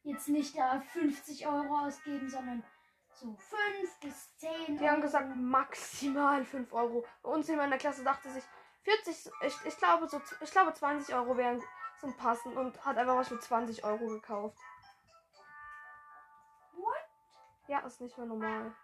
jetzt 0.02 0.28
nicht 0.28 0.56
da 0.56 0.80
50 0.80 1.46
Euro 1.46 1.86
ausgeben, 1.86 2.28
sondern 2.28 2.64
so 3.12 3.36
5 3.36 4.00
bis 4.00 4.36
10 4.38 4.78
Die 4.78 4.88
haben 4.88 5.02
gesagt 5.02 5.36
maximal 5.36 6.44
5 6.44 6.72
Euro. 6.72 7.04
Bei 7.22 7.30
uns 7.30 7.48
in 7.48 7.56
der 7.56 7.78
Klasse 7.78 8.02
dachte 8.02 8.30
sich 8.30 8.44
40, 8.82 9.30
ich, 9.42 9.54
ich 9.66 9.76
glaube 9.76 10.08
so, 10.08 10.20
ich 10.40 10.50
glaube 10.50 10.72
20 10.72 11.14
Euro 11.14 11.36
wären 11.36 11.62
sind 12.00 12.16
passend 12.16 12.56
und 12.56 12.82
hat 12.84 12.96
einfach 12.96 13.16
was 13.16 13.28
für 13.28 13.38
20 13.38 13.84
Euro 13.84 14.06
gekauft. 14.06 14.56
What? 16.72 16.94
Ja, 17.68 17.80
ist 17.80 18.00
nicht 18.00 18.16
mehr 18.16 18.26
normal. 18.26 18.74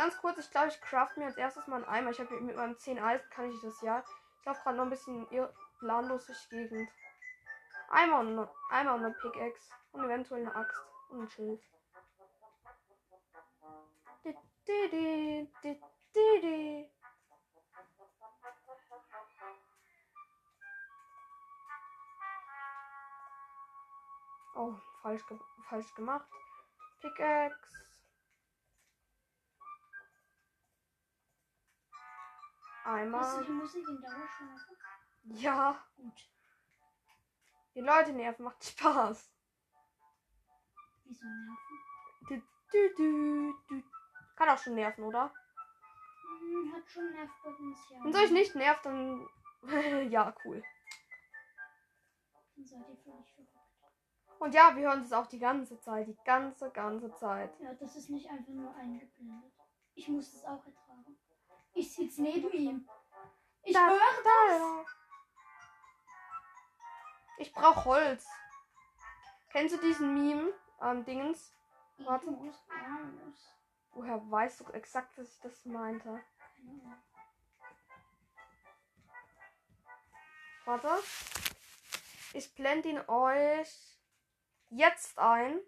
Ganz 0.00 0.16
kurz, 0.16 0.38
ich 0.38 0.50
glaube, 0.50 0.68
ich 0.68 0.80
craft 0.80 1.18
mir 1.18 1.26
als 1.26 1.36
erstes 1.36 1.66
mal 1.66 1.76
einen 1.76 1.84
Eimer. 1.84 2.10
Ich 2.10 2.18
habe 2.18 2.40
mit 2.40 2.56
meinem 2.56 2.78
10 2.78 2.98
Eisen 2.98 3.28
kann 3.28 3.50
ich 3.50 3.60
das 3.60 3.82
ja. 3.82 4.02
Ich 4.38 4.46
laufe 4.46 4.62
gerade 4.62 4.78
noch 4.78 4.84
ein 4.84 4.88
bisschen 4.88 5.28
planlos 5.78 6.24
durch 6.24 6.38
die 6.48 6.56
Gegend. 6.56 6.90
Eimer 7.90 8.20
und, 8.20 8.28
eine- 8.28 8.50
Eimer 8.70 8.94
und 8.94 9.04
eine 9.04 9.14
Pickaxe. 9.14 9.74
Und 9.92 10.04
eventuell 10.04 10.40
eine 10.40 10.56
Axt 10.56 10.80
und 11.10 11.20
ein 11.20 11.28
Schild. 11.28 11.62
Oh, 24.54 24.74
falsch, 25.02 25.26
ge 25.26 25.38
falsch 25.68 25.94
gemacht. 25.94 26.26
Pickaxe. 27.02 27.89
Hast 32.84 33.40
du 33.40 33.44
die 33.44 33.52
Musik 33.52 33.86
in 33.88 34.00
Dauerschleife? 34.00 34.76
Ja, 35.24 35.84
Gut. 35.96 36.30
die 37.74 37.80
Leute 37.80 38.12
nerven, 38.12 38.44
macht 38.44 38.64
Spaß. 38.64 39.30
Wieso 41.04 41.26
nerven? 41.26 41.80
Du, 42.28 42.42
du, 42.72 42.94
du, 42.96 43.54
du. 43.68 43.82
Kann 44.36 44.48
auch 44.48 44.58
schon 44.58 44.74
nerven, 44.74 45.04
oder? 45.04 45.32
Hm, 46.40 46.72
hat 46.72 46.90
schon 46.90 47.12
Nervpotenzial. 47.12 48.00
Wenn 48.02 48.10
es 48.10 48.16
euch 48.16 48.30
nicht 48.30 48.54
nervt, 48.54 48.86
dann. 48.86 49.28
ja, 50.10 50.34
cool. 50.44 50.62
Dann 52.56 52.66
seid 52.66 52.88
ihr 52.88 52.96
völlig 52.96 53.34
verrückt. 53.34 53.60
Und 54.38 54.54
ja, 54.54 54.74
wir 54.74 54.88
hören 54.88 55.02
es 55.02 55.12
auch 55.12 55.26
die 55.26 55.38
ganze 55.38 55.78
Zeit. 55.80 56.08
Die 56.08 56.16
ganze, 56.24 56.70
ganze 56.70 57.12
Zeit. 57.14 57.60
Ja, 57.60 57.74
das 57.74 57.94
ist 57.96 58.08
nicht 58.08 58.30
einfach 58.30 58.52
nur 58.52 58.74
eingeblendet. 58.74 59.52
Ich 59.94 60.08
muss 60.08 60.32
es 60.32 60.44
auch 60.44 60.64
ertragen. 60.64 61.18
Ich 61.74 61.94
sitze 61.94 62.22
neben 62.22 62.50
ihm. 62.52 62.88
Ich 63.62 63.72
Da- 63.74 63.88
höre 63.88 64.22
Da. 64.24 64.84
Ich 67.38 67.52
brauch 67.52 67.84
Holz. 67.84 68.26
Kennst 69.50 69.74
du 69.74 69.78
diesen 69.80 70.14
Meme? 70.14 70.52
Ähm, 70.82 71.04
Dingens? 71.04 71.54
Warte. 71.98 72.26
Woher 73.92 74.30
weißt 74.30 74.60
du 74.60 74.64
exakt, 74.72 75.16
dass 75.18 75.28
ich 75.28 75.40
das 75.40 75.64
meinte? 75.64 76.22
Warte. 80.64 81.02
Ich 82.32 82.54
blende 82.54 82.88
ihn 82.88 83.00
euch 83.08 83.98
jetzt 84.70 85.18
ein. 85.18 85.58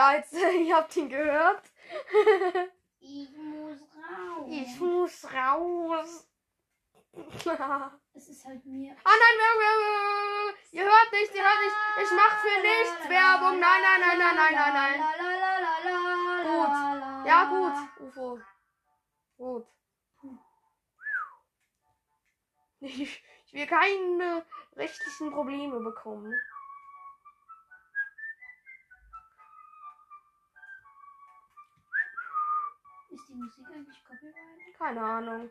Ja, 0.00 0.12
jetzt, 0.16 0.32
ihr 0.32 0.74
habt 0.76 0.96
ihn 0.96 1.10
gehört. 1.10 1.62
Ich 3.00 3.30
muss 3.36 3.80
raus. 3.92 4.46
Ich 4.48 4.80
muss 4.80 5.24
raus. 5.24 6.26
ah 7.60 7.90
Es 8.14 8.28
ist 8.30 8.46
halt 8.46 8.64
mir. 8.64 8.92
nein, 8.94 9.36
wer- 9.40 9.58
wer- 9.60 9.78
wer- 9.82 10.54
ihr 10.72 10.84
hört 10.84 11.12
nicht, 11.12 11.34
ihr 11.34 11.42
hört 11.42 11.60
nicht. 11.64 11.76
Ich 12.02 12.10
mach 12.16 12.38
für 12.38 12.60
nichts 12.62 13.08
Werbung. 13.10 13.60
Nein, 13.60 13.82
nein, 13.82 14.00
nein, 14.00 14.18
nein, 14.18 14.36
nein, 14.36 14.54
nein, 14.54 14.74
nein. 14.74 15.00
Gut. 16.46 17.26
Ja, 17.26 17.44
gut, 17.44 18.08
UFO. 18.08 18.40
Gut. 19.36 19.66
Ich, 22.80 23.22
ich 23.44 23.52
will 23.52 23.66
keine 23.66 24.46
rechtlichen 24.76 25.30
Probleme 25.32 25.78
bekommen. 25.80 26.32
Ist 33.10 33.28
die 33.28 33.34
Musik 33.34 33.66
eigentlich 33.66 34.04
copyrighted? 34.04 34.78
Keine 34.78 35.02
Ahnung. 35.02 35.50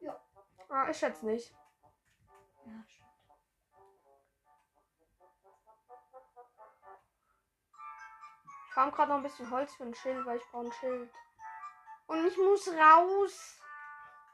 Ja. 0.00 0.20
Ah, 0.68 0.90
ich 0.90 0.98
schätze 0.98 1.24
nicht. 1.24 1.54
Ja, 2.66 2.84
stimmt. 2.86 3.08
Ich 8.66 8.74
farm 8.74 8.92
gerade 8.92 9.10
noch 9.10 9.16
ein 9.16 9.22
bisschen 9.22 9.50
Holz 9.50 9.74
für 9.74 9.84
ein 9.84 9.94
Schild, 9.94 10.26
weil 10.26 10.36
ich 10.36 10.44
brauche 10.50 10.66
ein 10.66 10.72
Schild. 10.72 11.10
Und 12.06 12.26
ich 12.26 12.36
muss 12.36 12.68
raus. 12.68 13.60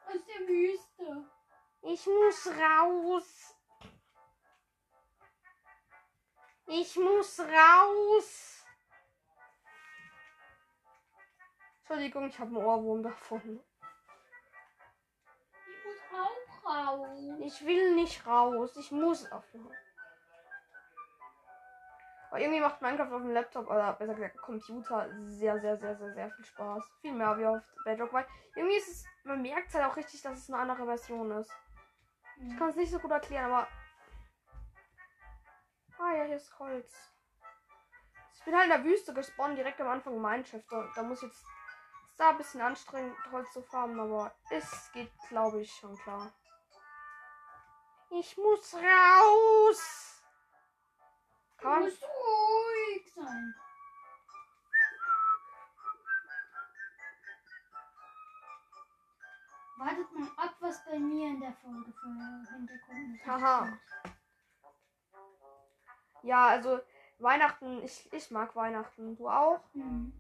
Aus 0.07 0.25
der 0.27 0.49
Wüste. 0.49 1.31
Ich 1.83 2.07
muss 2.07 2.49
raus. 2.49 3.57
Ich 6.67 6.97
muss 6.97 7.41
raus. 7.41 8.64
Entschuldigung, 11.85 12.29
ich 12.29 12.39
habe 12.39 12.49
einen 12.49 12.65
Ohrwurm 12.65 13.03
davon. 13.03 13.61
Ich 15.67 15.85
muss 15.85 16.01
auch 16.19 16.67
raus. 16.67 17.19
Ich 17.41 17.67
will 17.67 17.95
nicht 17.95 18.27
raus. 18.27 18.75
Ich 18.79 18.91
muss 18.91 19.31
aufhören. 19.31 19.71
Aber 22.31 22.41
irgendwie 22.41 22.61
macht 22.61 22.81
Minecraft 22.81 23.13
auf 23.13 23.21
dem 23.21 23.33
Laptop 23.33 23.69
oder 23.69 23.93
besser 23.93 24.15
gesagt 24.15 24.39
Computer 24.39 25.11
sehr, 25.25 25.61
sehr, 25.61 25.77
sehr, 25.77 25.95
sehr, 25.95 26.15
sehr 26.15 26.31
viel 26.31 26.45
Spaß. 26.47 26.83
Viel 27.03 27.13
mehr 27.13 27.37
wie 27.39 27.47
auf 27.47 27.63
Bedrock, 27.85 28.15
weil 28.15 28.27
irgendwie 28.57 28.79
ist 28.79 28.89
es, 28.89 29.05
man 29.25 29.43
merkt 29.43 29.75
halt 29.75 29.85
auch 29.85 29.97
richtig, 29.97 30.23
dass 30.23 30.39
es 30.39 30.51
eine 30.51 30.63
andere 30.63 30.87
Version 30.87 31.31
ist. 31.33 31.53
Ich 32.41 32.59
kann 32.59 32.71
es 32.71 32.77
nicht 32.77 32.91
so 32.91 32.99
gut 32.99 33.11
erklären, 33.11 33.53
aber. 33.53 33.69
Ah 35.99 36.17
ja, 36.17 36.25
hier 36.25 36.37
ist 36.37 36.59
Holz. 36.59 37.15
Ich 38.33 38.45
bin 38.45 38.55
halt 38.55 38.65
in 38.65 38.71
der 38.71 38.85
Wüste 38.85 39.13
gespawnt, 39.13 39.59
direkt 39.59 39.81
am 39.81 39.89
Anfang 39.89 40.21
Mineshift. 40.21 40.73
Da, 40.73 40.91
da 40.97 41.03
muss 41.03 41.21
jetzt. 41.21 41.45
Ist 42.15 42.21
da 42.21 42.31
ein 42.31 42.39
bisschen 42.39 42.61
anstrengend, 42.61 43.17
Holz 43.33 43.53
zu 43.53 43.61
farmen, 43.61 43.99
aber 43.99 44.33
es 44.49 44.93
geht, 44.93 45.11
glaube 45.29 45.63
ich, 45.63 45.75
schon 45.75 45.99
klar. 45.99 46.33
Ich 48.11 48.37
muss 48.37 48.73
raus! 48.73 50.23
Du 51.57 51.63
Kann 51.65 51.73
man, 51.73 51.83
musst 51.83 52.05
ruhig 52.05 53.13
sein. 53.17 53.55
Wartet 59.79 60.13
mal 60.13 60.29
ab, 60.37 60.55
was 60.61 60.85
bei 60.85 60.97
mir 61.01 61.31
in 61.31 61.41
der 61.41 61.53
Folge 61.55 61.93
für 61.93 62.55
Hintergrund 62.55 63.27
Haha. 63.27 63.79
ja, 66.23 66.47
also 66.47 66.81
Weihnachten, 67.19 67.83
ich, 67.83 68.13
ich 68.13 68.31
mag 68.31 68.55
Weihnachten. 68.55 69.17
Du 69.17 69.29
auch? 69.29 69.59
Hm. 69.73 70.13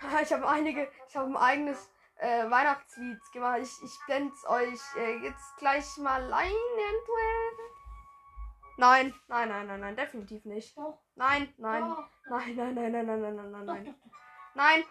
Ich 0.22 0.32
habe 0.32 0.48
einige, 0.48 0.90
ich 1.08 1.16
habe 1.16 1.26
ein 1.28 1.36
eigenes 1.36 1.90
äh, 2.16 2.48
Weihnachtslied 2.50 3.20
gemacht. 3.32 3.60
Ich, 3.62 3.82
ich 3.82 3.98
blende 4.06 4.32
es 4.32 4.48
euch 4.48 4.80
äh, 4.96 5.16
jetzt 5.24 5.56
gleich 5.58 5.96
mal 5.98 6.22
ein, 6.32 6.50
eventuell. 6.50 7.68
Nein, 8.76 9.14
nein, 9.26 9.48
nein, 9.48 9.66
nein, 9.66 9.80
nein, 9.80 9.96
definitiv 9.96 10.44
nicht. 10.44 10.76
Doch, 10.76 10.98
Nein, 11.16 11.52
nein, 11.58 11.82
doch, 11.82 12.04
nein, 12.30 12.54
nein, 12.54 12.74
nein, 12.74 12.92
nein, 12.92 13.06
nein, 13.06 13.20
nein, 13.20 13.36
nein, 13.36 13.50
nein, 13.50 13.64
nein. 13.64 13.94
Nein, 14.54 14.84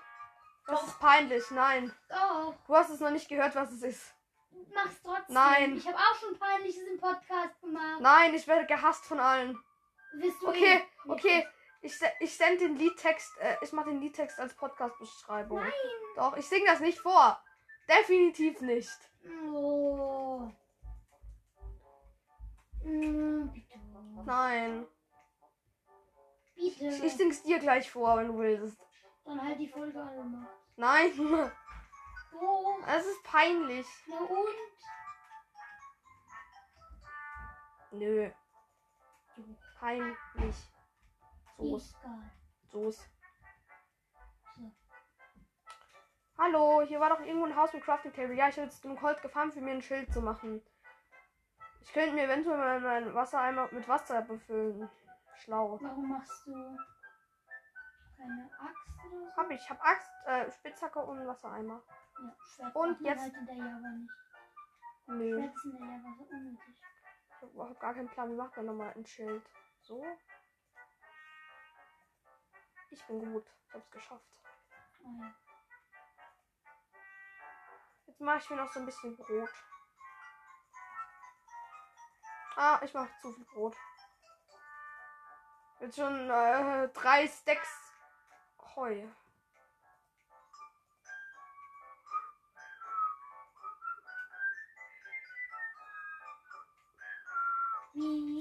das 0.65 0.81
Doch. 0.81 0.87
ist 0.87 0.99
peinlich, 0.99 1.51
nein. 1.51 1.93
doch. 2.09 2.53
Du 2.67 2.75
hast 2.75 2.89
es 2.89 2.99
noch 2.99 3.09
nicht 3.11 3.29
gehört, 3.29 3.55
was 3.55 3.71
es 3.71 3.83
ist. 3.83 4.13
Mach's 4.73 5.01
trotzdem. 5.01 5.33
Nein. 5.33 5.77
Ich 5.77 5.87
habe 5.87 5.97
auch 5.97 6.15
schon 6.19 6.37
Peinliches 6.37 6.83
im 6.83 6.99
Podcast 6.99 7.61
gemacht. 7.61 8.01
Nein, 8.01 8.33
ich 8.33 8.45
werde 8.47 8.65
gehasst 8.65 9.05
von 9.05 9.19
allen. 9.19 9.57
Wirst 10.13 10.41
du 10.41 10.47
Okay, 10.49 10.83
okay. 11.07 11.47
Ich, 11.81 11.99
ich 12.19 12.35
sende 12.35 12.67
den 12.67 12.75
Liedtext, 12.75 13.37
äh, 13.39 13.55
ich 13.61 13.71
mache 13.71 13.89
den 13.89 14.01
Liedtext 14.01 14.39
als 14.39 14.55
Podcast-Beschreibung. 14.55 15.59
Nein. 15.59 15.71
Doch, 16.15 16.35
ich 16.35 16.47
singe 16.47 16.65
das 16.65 16.79
nicht 16.79 16.99
vor. 16.99 17.41
Definitiv 17.87 18.61
nicht. 18.61 18.99
Oh. 19.51 20.51
Mm, 22.83 23.51
bitte. 23.51 23.79
Nein. 24.25 24.87
Bitte. 26.55 26.85
Ich, 26.85 27.03
ich 27.03 27.13
sing's 27.13 27.43
dir 27.43 27.59
gleich 27.59 27.89
vor, 27.89 28.17
wenn 28.17 28.27
du 28.27 28.37
willst. 28.39 28.77
Dann 29.25 29.41
halt 29.41 29.59
die 29.59 29.69
Folge 29.69 30.01
alle 30.01 30.47
Nein. 30.75 31.51
Oh. 32.39 32.75
Es 32.85 33.05
ist 33.05 33.23
peinlich. 33.23 33.87
Na 34.07 34.19
und? 34.19 34.55
Nö. 37.91 38.29
Peinlich. 39.79 40.55
So's. 41.57 41.95
Egal. 41.99 42.31
So's. 42.71 43.09
So. 44.55 44.71
Hallo, 46.37 46.81
hier 46.83 46.99
war 46.99 47.09
doch 47.09 47.19
irgendwo 47.19 47.45
ein 47.45 47.55
Haus 47.55 47.73
mit 47.73 47.83
Crafting 47.83 48.13
Table. 48.13 48.35
Ja, 48.35 48.47
ich 48.49 48.55
habe 48.57 48.67
jetzt 48.67 48.81
genug 48.81 49.01
Holz 49.01 49.21
gefahren, 49.21 49.51
für 49.51 49.61
mir 49.61 49.71
ein 49.71 49.81
Schild 49.81 50.11
zu 50.13 50.21
machen. 50.21 50.61
Ich 51.81 51.93
könnte 51.93 52.13
mir 52.13 52.25
eventuell 52.25 52.57
mal 52.57 52.79
meinen 52.81 53.13
Wassereimer 53.15 53.69
mit 53.71 53.87
Wasser 53.87 54.21
befüllen. 54.21 54.89
Schlau. 55.35 55.79
Warum 55.81 56.09
machst 56.09 56.45
du 56.47 56.77
keine 58.17 58.49
Axt 58.59 59.05
oder 59.05 59.19
so? 59.19 59.37
Hab 59.37 59.49
ich. 59.51 59.61
Ich 59.61 59.69
hab 59.69 59.81
Axt, 59.83 60.11
äh, 60.25 60.51
Spitzhacke 60.51 60.99
und 60.99 61.25
Wassereimer. 61.25 61.81
Ja, 62.19 62.35
Schwert 62.55 62.75
Und 62.75 63.01
jetzt- 63.01 63.21
halt 63.21 63.33
in 63.35 63.45
der 63.45 63.55
Java 63.55 63.89
nicht. 63.89 64.11
Nö. 65.07 65.39
Schwert 65.39 65.55
ist 65.55 65.65
in 65.65 65.71
der 65.77 65.87
Java 65.87 66.13
so 66.17 66.23
unnötig. 66.23 66.81
Ich 67.29 67.59
hab 67.59 67.79
gar 67.79 67.93
keinen 67.93 68.09
Plan. 68.09 68.31
Wie 68.31 68.35
macht 68.35 68.57
man 68.57 68.65
nochmal 68.65 68.93
ein 68.95 69.05
Schild? 69.05 69.43
So. 69.81 70.03
Ich 72.89 73.05
bin 73.05 73.31
gut. 73.31 73.45
Ich 73.67 73.73
hab's 73.73 73.91
geschafft. 73.91 74.25
Ja. 75.03 75.33
Jetzt 78.07 78.21
mache 78.21 78.37
ich 78.39 78.49
mir 78.49 78.55
noch 78.57 78.71
so 78.71 78.79
ein 78.79 78.85
bisschen 78.85 79.15
Brot. 79.15 79.49
Ah, 82.55 82.79
ich 82.83 82.93
mache 82.93 83.09
zu 83.21 83.31
viel 83.33 83.45
Brot. 83.45 83.75
Jetzt 85.79 85.97
schon 85.97 86.29
äh, 86.29 86.89
drei 86.89 87.27
Stacks 87.27 87.87
Heu. 88.75 89.07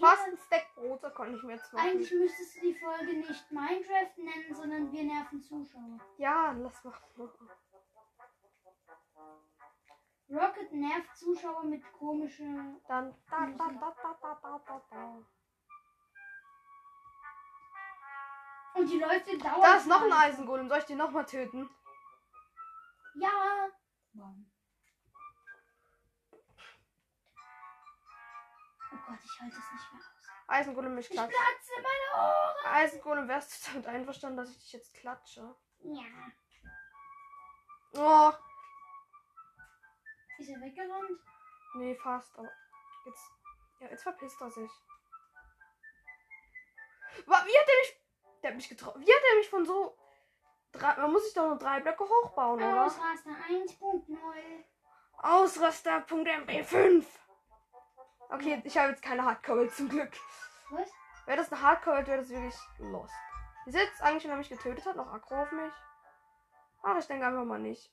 Fast 0.01 0.27
ein 0.27 0.37
Stack 0.37 0.75
Brot, 0.75 1.03
da 1.03 1.11
konnte 1.11 1.37
ich 1.37 1.43
mir 1.43 1.55
jetzt 1.55 1.73
machen. 1.73 1.89
Eigentlich 1.89 2.13
müsstest 2.13 2.57
du 2.57 2.61
die 2.61 2.75
Folge 2.75 3.13
nicht 3.15 3.51
Minecraft 3.51 4.17
nennen, 4.19 4.55
sondern 4.55 4.93
wir 4.93 5.05
nerven 5.05 5.41
Zuschauer. 5.41 5.99
Ja, 6.19 6.53
lass 6.53 6.85
mal. 6.85 6.93
Rocket 10.29 10.73
nervt 10.73 11.17
Zuschauer 11.17 11.65
mit 11.65 11.83
komischen. 11.93 12.81
Dann. 12.89 13.15
Da, 13.31 13.47
da, 13.47 13.69
da, 13.69 13.97
da, 14.03 14.19
da, 14.21 14.39
da, 14.43 14.63
da, 14.67 14.83
da. 14.91 15.25
Und 18.75 18.91
die 18.91 18.99
Leute 18.99 19.39
dauern. 19.39 19.63
Da 19.63 19.77
ist 19.77 19.87
noch 19.87 20.03
ein 20.03 20.13
Eisengolem. 20.13 20.69
Soll 20.69 20.79
ich 20.79 20.85
den 20.85 20.99
nochmal 20.99 21.25
töten? 21.25 21.71
Ja. 23.15 23.71
Warum? 24.13 24.51
Oh 28.93 28.97
Gott, 29.07 29.19
ich 29.23 29.41
halte 29.41 29.57
es 29.57 29.73
nicht 29.73 29.93
mehr 29.93 30.01
aus. 30.01 30.07
Eisengolem, 30.49 30.97
ich 30.99 31.07
Ich 31.11 31.13
klatsche. 31.17 31.33
platze 31.37 31.73
meine 31.83 32.25
Ohren. 32.25 32.67
Eisengolem, 32.75 33.29
wärst 33.29 33.67
du 33.69 33.71
damit 33.73 33.87
einverstanden, 33.89 34.37
dass 34.39 34.51
ich 34.51 34.59
dich 34.59 34.73
jetzt 34.73 34.95
klatsche? 34.95 35.55
Ja. 35.81 36.03
Oh, 37.95 38.33
Ist 40.39 40.49
er 40.51 40.61
weggerannt? 40.61 41.21
nee, 41.77 41.95
fast. 41.97 42.37
Aber 42.39 42.51
jetzt. 43.07 43.31
Ja, 43.81 43.89
jetzt 43.89 44.03
verpisst 44.03 44.41
er 44.41 44.51
sich. 44.51 44.71
Wie 47.27 47.33
hat 47.33 47.47
er 47.49 47.79
mich. 47.81 48.01
Der 48.43 48.51
hat 48.51 48.57
mich 48.57 48.69
getroffen. 48.69 49.01
Wie 49.01 49.13
hat 49.13 49.23
er 49.31 49.37
mich 49.39 49.49
von 49.51 49.65
so. 49.67 49.99
Drei, 50.73 50.95
man 50.97 51.13
muss 51.13 51.25
sich 51.25 51.33
doch 51.35 51.47
nur 51.49 51.59
drei 51.59 51.81
Blöcke 51.81 52.05
hochbauen, 52.05 52.63
oder? 52.63 52.85
Ausraster 52.85 53.31
1.0. 53.31 54.65
Ausraster.mp5. 55.19 57.05
Okay, 58.29 58.61
ich 58.65 58.77
habe 58.77 58.91
jetzt 58.91 59.03
keine 59.03 59.25
Hardcore 59.25 59.69
zum 59.69 59.89
Glück. 59.89 60.13
Was? 60.71 60.91
Wäre 61.27 61.39
das 61.39 61.53
eine 61.53 61.63
Hardcore, 61.63 62.07
wäre 62.07 62.19
das 62.19 62.29
wirklich 62.29 62.57
lost. 62.79 63.15
Die 63.67 63.71
sitzt 63.73 64.03
eigentlich, 64.03 64.25
wenn 64.25 64.33
er 64.33 64.37
mich 64.37 64.49
getötet 64.49 64.85
hat, 64.85 64.97
noch 64.97 65.13
aggro 65.13 65.43
auf 65.43 65.53
mich. 65.53 65.73
Ach, 66.83 66.97
ich 66.99 67.07
denke 67.07 67.27
einfach 67.27 67.45
mal 67.45 67.59
nicht. 67.59 67.93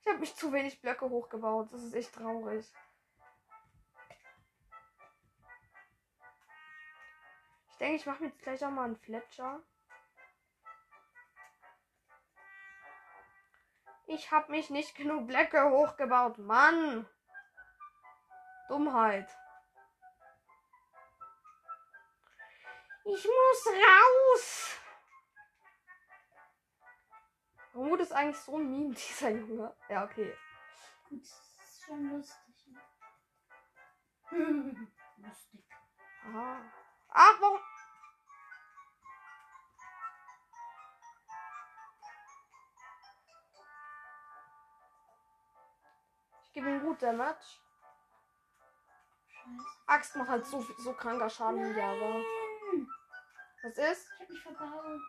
Ich 0.00 0.06
habe 0.06 0.18
mich 0.20 0.36
zu 0.36 0.52
wenig 0.52 0.80
Blöcke 0.80 1.08
hochgebaut. 1.10 1.72
Das 1.72 1.82
ist 1.82 1.94
echt 1.94 2.14
traurig. 2.14 2.72
Ich 7.70 7.76
denke, 7.78 7.96
ich 7.96 8.06
mache 8.06 8.22
mir 8.22 8.28
jetzt 8.28 8.42
gleich 8.42 8.64
auch 8.64 8.70
mal 8.70 8.84
einen 8.84 8.96
Fletcher. 8.96 9.60
Ich 14.06 14.30
habe 14.30 14.52
mich 14.52 14.70
nicht 14.70 14.94
genug 14.94 15.26
Blöcke 15.26 15.70
hochgebaut. 15.70 16.38
Mann! 16.38 17.08
Dummheit. 18.68 19.28
Ich 23.04 23.24
muss 23.24 23.66
raus! 23.66 24.80
Warum 27.72 28.00
ist 28.00 28.12
eigentlich 28.12 28.38
so 28.38 28.56
ein 28.56 28.70
Meme, 28.70 28.94
dieser 28.94 29.30
Junge? 29.30 29.76
Ja, 29.88 30.04
okay. 30.04 30.34
Gut, 31.08 31.20
das 31.20 31.30
ist 31.30 31.84
schon 31.84 32.10
lustig. 32.10 32.66
Ne? 34.32 34.88
lustig. 35.18 35.64
Aha. 36.24 36.60
Ach, 37.08 37.40
warum? 37.40 37.60
Ich 46.42 46.52
gebe 46.52 46.70
ihm 46.70 46.80
gut 46.80 47.02
Damage. 47.02 47.60
Axt 49.86 50.16
macht 50.16 50.28
halt 50.28 50.46
so, 50.46 50.60
so 50.78 50.92
kranker 50.92 51.30
Schaden 51.30 51.62
wie 51.62 51.78
Java. 51.78 52.08
Nein! 52.08 52.88
Was 53.62 53.78
ist? 53.78 54.10
Ich 54.12 54.20
hab 54.20 54.28
mich 54.28 54.42
verbaut. 54.42 55.00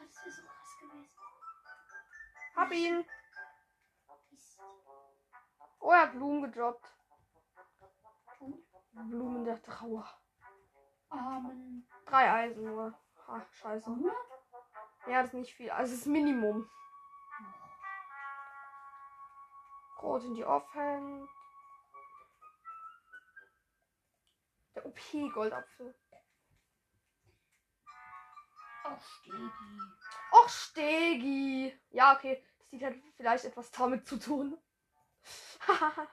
Oh, 0.00 0.04
das 0.04 0.24
wäre 0.24 0.30
so 0.30 0.42
krass 0.42 0.78
gewesen. 0.80 1.10
Hab 2.56 2.72
ihn. 2.72 3.04
Mist. 4.30 4.60
Oh, 5.80 5.90
er 5.90 6.02
hat 6.02 6.12
Blumen 6.12 6.42
gedroppt. 6.42 6.92
Blumen 8.92 9.44
der 9.44 9.62
Trauer. 9.62 10.08
Armen. 11.10 11.88
Drei 12.06 12.32
Eisen 12.32 12.64
nur. 12.64 12.98
Ha, 13.26 13.46
scheiße. 13.52 13.90
Ja, 15.06 15.22
das 15.22 15.28
ist 15.28 15.34
nicht 15.34 15.54
viel. 15.54 15.70
Also, 15.70 15.92
das 15.92 16.00
ist 16.00 16.06
Minimum. 16.06 16.68
Rot 20.02 20.24
in 20.24 20.34
die 20.34 20.44
Offhand. 20.44 21.28
Der 24.78 24.86
OP-Goldapfel. 24.86 25.94
Auch 28.84 29.00
Stegi. 29.00 29.50
Och, 30.32 30.48
Stegi. 30.48 31.80
Ja, 31.90 32.14
okay. 32.14 32.44
Das 32.58 32.70
sieht 32.70 32.84
halt 32.84 33.02
vielleicht 33.16 33.44
etwas 33.44 33.72
damit 33.72 34.06
zu 34.06 34.18
tun. 34.18 34.56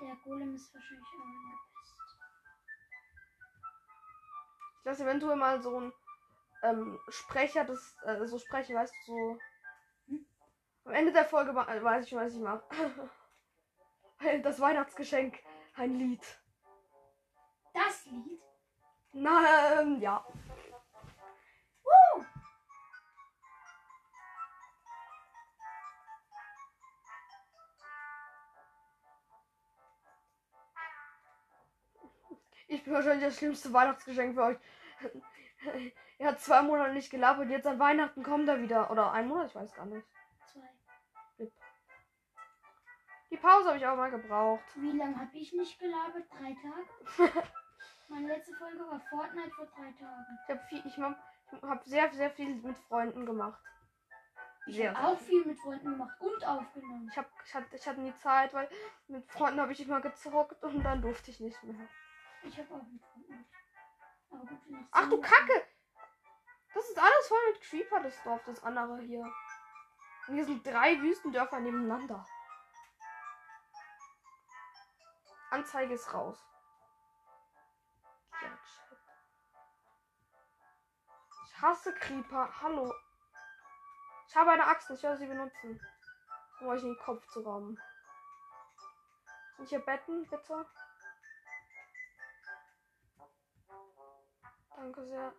Der 0.00 0.16
Golem 0.24 0.54
ist 0.56 0.74
wahrscheinlich 0.74 1.06
auch 1.06 1.20
angepisst. 1.20 1.94
ich 4.78 4.84
lasse 4.84 5.02
eventuell 5.04 5.36
mal 5.36 5.62
so 5.62 5.78
ein 5.78 5.92
ähm, 6.62 6.98
Sprecher, 7.08 7.64
das, 7.64 7.94
äh, 8.02 8.26
so 8.26 8.38
sprechen, 8.38 8.74
weißt 8.74 8.94
du, 9.06 9.12
so. 9.12 9.38
Hm? 10.08 10.26
Am 10.86 10.92
Ende 10.94 11.12
der 11.12 11.24
Folge 11.24 11.52
äh, 11.52 11.84
weiß 11.84 12.06
ich, 12.06 12.14
was 12.14 12.34
ich 12.34 12.40
mache. 12.40 12.64
das 14.42 14.58
Weihnachtsgeschenk. 14.58 15.38
Ein 15.74 15.94
Lied. 15.94 16.39
Lied? 18.10 18.40
Na, 19.12 19.80
ähm, 19.80 20.00
ja. 20.00 20.24
Woo! 21.84 22.24
Ich 32.68 32.84
bin 32.84 32.92
wahrscheinlich 32.92 33.24
das 33.24 33.38
schlimmste 33.38 33.72
Weihnachtsgeschenk 33.72 34.34
für 34.34 34.44
euch. 34.44 34.58
er 36.18 36.28
hat 36.28 36.40
zwei 36.40 36.62
Monate 36.62 36.94
nicht 36.94 37.10
gelabert, 37.10 37.48
jetzt 37.50 37.66
an 37.66 37.78
Weihnachten 37.78 38.22
kommt 38.22 38.48
er 38.48 38.60
wieder. 38.60 38.90
Oder 38.90 39.12
ein 39.12 39.28
Monat, 39.28 39.48
ich 39.48 39.54
weiß 39.54 39.74
gar 39.74 39.86
nicht. 39.86 40.06
Zwei. 40.46 41.50
Die 43.30 43.36
Pause 43.36 43.68
habe 43.68 43.78
ich 43.78 43.86
auch 43.86 43.96
mal 43.96 44.10
gebraucht. 44.10 44.64
Wie 44.74 44.90
lange 44.90 45.16
habe 45.16 45.36
ich 45.36 45.52
nicht 45.52 45.78
gelabert? 45.78 46.24
Drei 46.30 46.56
Tage? 46.62 47.42
Meine 48.10 48.26
letzte 48.26 48.52
Folge 48.56 48.80
war 48.80 49.00
Fortnite 49.08 49.50
vor 49.52 49.66
drei 49.66 49.92
Tagen. 49.92 50.38
Ich 50.42 50.50
habe 50.50 50.60
viel, 50.68 50.82
ich 50.84 50.98
hab, 50.98 51.16
hab 51.62 51.84
sehr, 51.84 52.12
sehr 52.12 52.30
viel 52.30 52.56
mit 52.56 52.76
Freunden 52.76 53.24
gemacht. 53.24 53.62
Ich 54.66 54.84
habe 54.84 54.98
auch 54.98 55.18
viel 55.18 55.44
mit 55.44 55.58
Freunden 55.60 55.92
gemacht 55.92 56.20
und 56.20 56.44
aufgenommen. 56.44 57.08
Ich, 57.08 57.16
hab, 57.16 57.30
ich, 57.44 57.54
hatte, 57.54 57.76
ich 57.76 57.86
hatte 57.86 58.00
nie 58.00 58.14
Zeit, 58.16 58.52
weil 58.52 58.68
mit 59.06 59.30
Freunden 59.30 59.60
habe 59.60 59.72
ich 59.72 59.80
immer 59.80 60.00
gezockt 60.00 60.62
und 60.64 60.82
dann 60.82 61.00
durfte 61.00 61.30
ich 61.30 61.38
nicht 61.38 61.62
mehr. 61.62 61.88
Ich 62.42 62.58
habe 62.58 62.74
auch 62.74 62.82
mit 62.82 63.00
Freunden. 63.00 63.46
Aber 64.30 64.46
gut, 64.46 64.58
Ach 64.90 65.08
du 65.08 65.20
Kacke! 65.20 65.66
Das 66.74 66.88
ist 66.88 66.98
alles 66.98 67.28
voll 67.28 67.38
mit 67.52 67.60
Creeper, 67.62 68.02
das 68.02 68.22
Dorf, 68.24 68.42
das 68.44 68.62
andere 68.64 69.00
hier. 69.02 69.24
Und 70.26 70.34
hier 70.34 70.44
sind 70.44 70.66
drei 70.66 71.00
Wüstendörfer 71.00 71.60
nebeneinander. 71.60 72.26
Anzeige 75.50 75.94
ist 75.94 76.12
raus. 76.12 76.49
Hasse 81.60 81.92
Creeper. 81.94 82.48
Hallo. 82.62 82.94
Ich 84.28 84.36
habe 84.36 84.50
eine 84.50 84.66
Axt, 84.66 84.90
ich 84.90 85.02
werde 85.02 85.18
sie 85.18 85.26
benutzen. 85.26 85.80
Um 86.60 86.68
euch 86.68 86.82
in 86.82 86.94
den 86.94 86.98
Kopf 86.98 87.26
zu 87.28 87.40
rammen. 87.40 87.80
Sind 89.56 89.68
hier 89.68 89.80
Betten, 89.80 90.26
bitte? 90.28 90.66
Danke 94.76 95.04
sehr. 95.04 95.34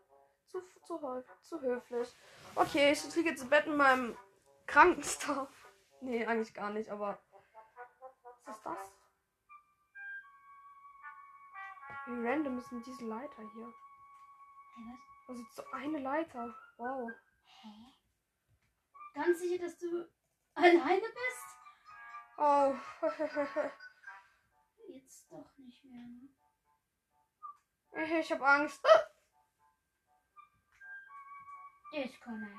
Zu, 0.48 0.62
zu, 0.84 1.24
zu 1.42 1.62
höflich. 1.62 2.16
Okay, 2.56 2.92
ich 2.92 3.16
liege 3.16 3.30
jetzt 3.30 3.44
im 3.44 3.50
Bett 3.50 3.66
in 3.66 3.78
meinem 3.78 4.18
Krankenstaff. 4.68 5.50
Nee, 6.04 6.26
eigentlich 6.26 6.56
gar 6.56 6.72
nicht, 6.72 6.90
aber. 6.90 7.20
Was 8.46 8.58
ist 8.58 8.66
das? 8.66 8.92
Wie 12.08 12.28
random 12.28 12.58
ist 12.58 12.72
denn 12.72 12.82
diese 12.82 13.06
Leiter 13.06 13.44
hier? 13.54 13.72
Hey, 14.76 14.86
was? 14.88 15.00
Ist 15.32 15.56
so 15.56 15.63
eine 15.72 16.00
Leiter. 16.00 16.54
Wow. 16.78 17.10
Hä? 17.44 17.94
Ganz 19.13 19.39
sicher, 19.39 19.63
dass 19.63 19.78
du 19.78 20.10
alleine 20.56 21.02
bist? 21.02 21.58
Oh. 22.38 22.76
Jetzt 24.88 25.32
doch 25.32 25.58
nicht 25.58 25.84
mehr, 25.86 26.06
ne? 26.08 26.30
ich 28.20 28.32
hab 28.32 28.41
Angst. 28.41 28.86
Disconnect. 31.94 32.58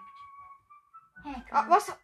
Hacker. 1.25 1.57
Ah, 1.57 1.69
was? 1.69 1.97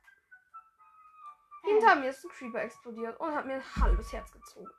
Hinter 1.64 1.96
mir 1.96 2.10
ist 2.10 2.24
ein 2.24 2.30
Creeper 2.30 2.62
explodiert 2.62 3.18
und 3.20 3.34
hat 3.34 3.46
mir 3.46 3.54
ein 3.54 3.76
halbes 3.76 4.12
Herz 4.12 4.30
gezogen. 4.32 4.70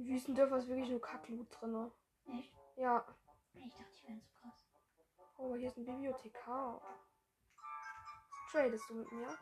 In 0.00 0.08
Wüstendörfer 0.08 0.56
ist 0.56 0.68
wirklich 0.68 0.88
nur 0.88 1.00
Kacklut 1.02 1.60
drin. 1.60 1.92
Echt? 2.24 2.54
Ja. 2.76 3.04
Ich 3.52 3.76
dachte, 3.76 3.92
die 3.92 4.08
wären 4.08 4.22
so 4.22 4.40
krass. 4.40 4.66
Oh, 5.36 5.54
hier 5.54 5.68
ist 5.68 5.76
ein 5.76 5.84
Bibliothekar. 5.84 6.80
Tradest 8.50 8.88
du 8.88 8.94
mit 8.94 9.12
mir? 9.12 9.38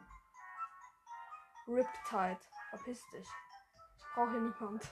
Riptide. 1.69 2.41
Verpiss 2.71 3.09
dich. 3.11 3.29
Ich 3.99 4.05
brauche 4.13 4.33
hier 4.33 4.41
niemand. 4.41 4.83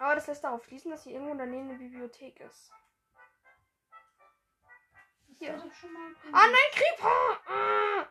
Aber 0.00 0.16
das 0.16 0.26
lässt 0.26 0.42
darauf 0.42 0.64
schließen, 0.64 0.90
dass 0.90 1.04
hier 1.04 1.12
irgendwo 1.12 1.30
in 1.30 1.38
der 1.38 1.46
Nähe 1.46 1.60
eine 1.60 1.78
Bibliothek 1.78 2.40
ist. 2.40 2.72
Hier. 5.38 5.54
Ah 5.54 6.46
nein, 6.48 6.70
Creeper! 6.72 7.40
Ah! 7.46 8.08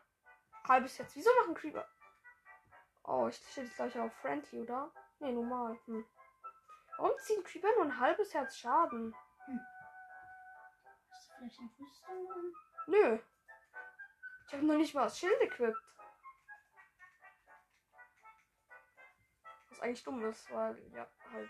Halbes 0.66 0.98
Herz. 0.98 1.14
Wieso 1.14 1.30
machen 1.42 1.56
Creeper? 1.56 1.86
Oh, 3.08 3.28
ich 3.28 3.36
stehe 3.36 3.68
jetzt 3.68 3.76
gleich 3.76 3.98
auf 4.00 4.14
Friendly, 4.16 4.62
oder? 4.62 4.92
Nee, 5.20 5.32
normal. 5.32 5.78
Hm. 5.86 6.06
Warum 6.98 7.18
ziehen 7.20 7.44
Creeper 7.44 7.70
nur 7.76 7.86
ein 7.86 8.00
halbes 8.00 8.34
Herz 8.34 8.58
Schaden? 8.58 9.16
Hast 11.12 11.30
du 11.30 11.34
vielleicht 11.38 11.60
eine 11.60 11.70
Rüstung 11.80 12.32
an? 12.32 12.54
Nö. 12.88 13.20
Ich 14.48 14.54
habe 14.54 14.66
noch 14.66 14.78
nicht 14.78 14.96
mal 14.96 15.04
das 15.04 15.20
Schild 15.20 15.40
equipped. 15.42 15.78
Was 19.70 19.80
eigentlich 19.82 20.04
dumm 20.04 20.26
ist, 20.26 20.52
weil, 20.52 20.78
ja, 20.94 21.08
halt. 21.32 21.50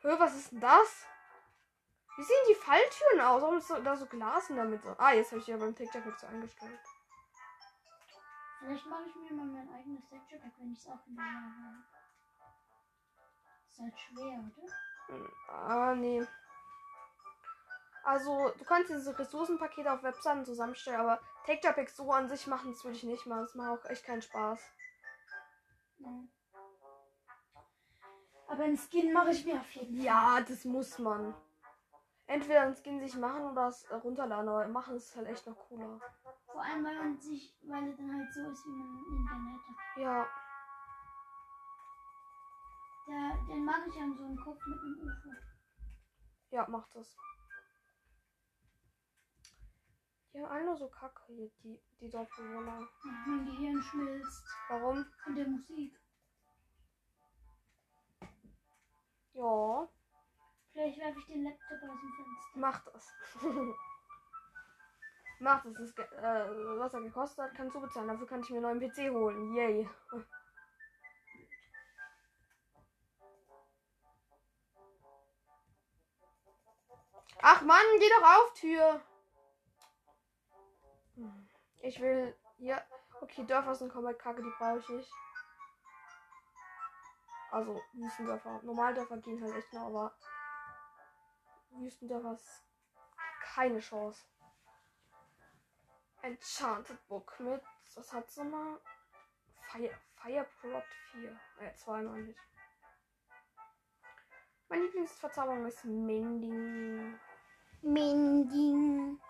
Hör, 0.00 0.18
was 0.18 0.34
ist 0.34 0.52
denn 0.52 0.60
das? 0.60 1.06
Wie 2.20 2.24
sehen 2.24 2.46
die 2.50 2.54
Falltüren 2.54 3.20
aus? 3.22 3.40
Warum 3.40 3.56
ist 3.56 3.70
da 3.70 3.96
so 3.96 4.04
Glas 4.04 4.50
in 4.50 4.56
der 4.56 4.66
Mitte? 4.66 4.94
Ah, 4.98 5.14
jetzt 5.14 5.30
habe 5.32 5.40
ich 5.40 5.46
ja 5.46 5.56
beim 5.56 5.74
TikTok 5.74 6.02
so 6.18 6.26
eingestellt. 6.26 6.78
Vielleicht 8.58 8.84
mache 8.84 9.04
ich 9.08 9.16
mir 9.16 9.32
mal 9.32 9.46
mein 9.46 9.72
eigenes 9.72 10.06
Texture-Pack, 10.06 10.52
wenn 10.58 10.70
ich 10.70 10.80
es 10.80 10.86
auch 10.86 11.06
in 11.06 11.16
der 11.16 11.24
habe. 11.24 11.82
Ist 13.66 13.80
halt 13.80 13.98
schwer, 13.98 14.44
oder? 14.54 15.16
Hm, 15.16 15.32
Ah, 15.48 15.94
nee. 15.94 16.26
Also, 18.04 18.52
du 18.58 18.64
kannst 18.66 18.90
diese 18.90 19.18
Ressourcenpakete 19.18 19.90
auf 19.90 20.02
Webseiten 20.02 20.44
zusammenstellen, 20.44 21.00
aber 21.00 21.22
Texture 21.46 21.72
Packs 21.72 21.96
so 21.96 22.12
an 22.12 22.28
sich 22.28 22.46
machen, 22.46 22.72
das 22.72 22.84
würde 22.84 22.98
ich 22.98 23.04
nicht 23.04 23.24
machen. 23.24 23.44
Das 23.44 23.54
macht 23.54 23.80
auch 23.82 23.88
echt 23.88 24.04
keinen 24.04 24.20
Spaß. 24.20 24.60
Ja. 26.00 26.10
Aber 28.46 28.64
einen 28.64 28.76
Skin 28.76 29.10
mache 29.10 29.30
ich 29.30 29.46
mir 29.46 29.54
auf 29.54 29.70
jeden 29.70 29.96
Fall. 29.96 30.04
Ja, 30.04 30.40
das 30.42 30.66
muss 30.66 30.98
man. 30.98 31.34
Entweder 32.30 32.60
einen 32.60 32.76
Skin 32.76 33.00
sich 33.00 33.16
machen 33.16 33.42
oder 33.42 33.66
es 33.66 33.82
äh, 33.90 33.94
runterladen, 33.96 34.48
aber 34.48 34.68
machen 34.68 34.94
ist 34.94 35.16
halt 35.16 35.26
echt 35.26 35.44
noch 35.48 35.56
cooler. 35.68 36.00
Vor 36.46 36.62
allem, 36.62 36.84
weil 36.84 36.96
man 36.96 37.18
sich, 37.18 37.56
weil 37.62 37.88
er 37.90 37.96
dann 37.96 38.16
halt 38.16 38.32
so 38.32 38.48
ist, 38.50 38.64
wie 38.66 38.70
man 38.70 38.86
ihn 38.86 39.26
gerne 39.26 39.50
hätte. 39.50 40.00
Ja, 40.00 40.26
Der, 43.08 43.36
den 43.48 43.64
mache 43.64 43.88
ich 43.88 44.00
an 44.00 44.14
so 44.16 44.24
einem 44.24 44.36
Kopf 44.36 44.64
mit 44.64 44.78
einem 44.78 45.08
UFO. 45.08 45.30
ja, 46.50 46.68
macht 46.68 46.94
das. 46.94 47.16
Die 50.32 50.38
haben 50.38 50.52
alle 50.52 50.64
nur 50.66 50.76
so 50.76 50.88
Kacke 50.88 51.22
hier, 51.26 51.50
die, 51.64 51.80
die 52.00 52.08
Dorfbewohner. 52.08 52.86
Mein 53.26 53.44
Gehirn 53.46 53.82
schmilzt 53.82 54.44
Warum? 54.68 55.04
von 55.24 55.34
der 55.34 55.48
Musik. 55.48 55.98
Ja, 59.32 59.88
Vielleicht 60.80 60.98
werfe 60.98 61.18
ich 61.18 61.26
den 61.26 61.44
Laptop 61.44 61.82
aus 61.82 62.00
dem 62.00 62.12
Fenster. 62.14 62.48
mach 62.54 62.82
das. 62.84 63.12
mach 65.40 65.62
das. 65.62 65.74
das 65.74 66.12
äh, 66.12 66.78
was 66.78 66.94
er 66.94 67.02
gekostet 67.02 67.44
hat, 67.44 67.54
kannst 67.54 67.76
du 67.76 67.82
bezahlen. 67.82 68.08
Dafür 68.08 68.26
kann 68.26 68.40
ich 68.40 68.48
mir 68.48 68.66
einen 68.66 68.80
neuen 68.80 68.90
PC 68.90 69.10
holen. 69.10 69.54
Yay. 69.54 69.86
Ach 77.42 77.60
Mann, 77.60 77.84
geh 77.98 78.08
doch 78.08 78.22
auf, 78.22 78.54
Tür. 78.54 79.02
Ich 81.82 82.00
will 82.00 82.34
hier. 82.56 82.82
Okay, 83.20 83.44
Dörfer 83.44 83.74
sind 83.74 83.92
komplett 83.92 84.18
kacke, 84.18 84.42
die 84.42 84.50
brauche 84.58 84.78
ich 84.78 84.88
nicht. 84.88 85.12
Also, 87.50 87.82
Wüstendörfer. 87.92 88.62
Normaldörfer 88.62 89.18
gehen 89.18 89.42
halt 89.42 89.56
echt 89.56 89.74
noch, 89.74 89.88
aber 89.88 90.16
Wüstendörfer 91.70 92.32
ist 92.32 92.64
keine 93.42 93.80
Chance. 93.80 94.24
Enchanted 96.22 97.08
Book 97.08 97.38
mit, 97.40 97.62
was 97.94 98.12
hat 98.12 98.30
sie 98.30 98.44
mal? 98.44 98.78
Fire, 99.62 99.90
Fireprot 100.16 100.84
4. 101.12 101.40
Äh, 101.60 101.74
zweimal 101.74 102.22
nicht. 102.22 102.38
Meine 104.68 104.82
Lieblingsverzauberung 104.84 105.66
ist 105.66 105.84
Mending. 105.84 107.18
Mending. 107.82 109.20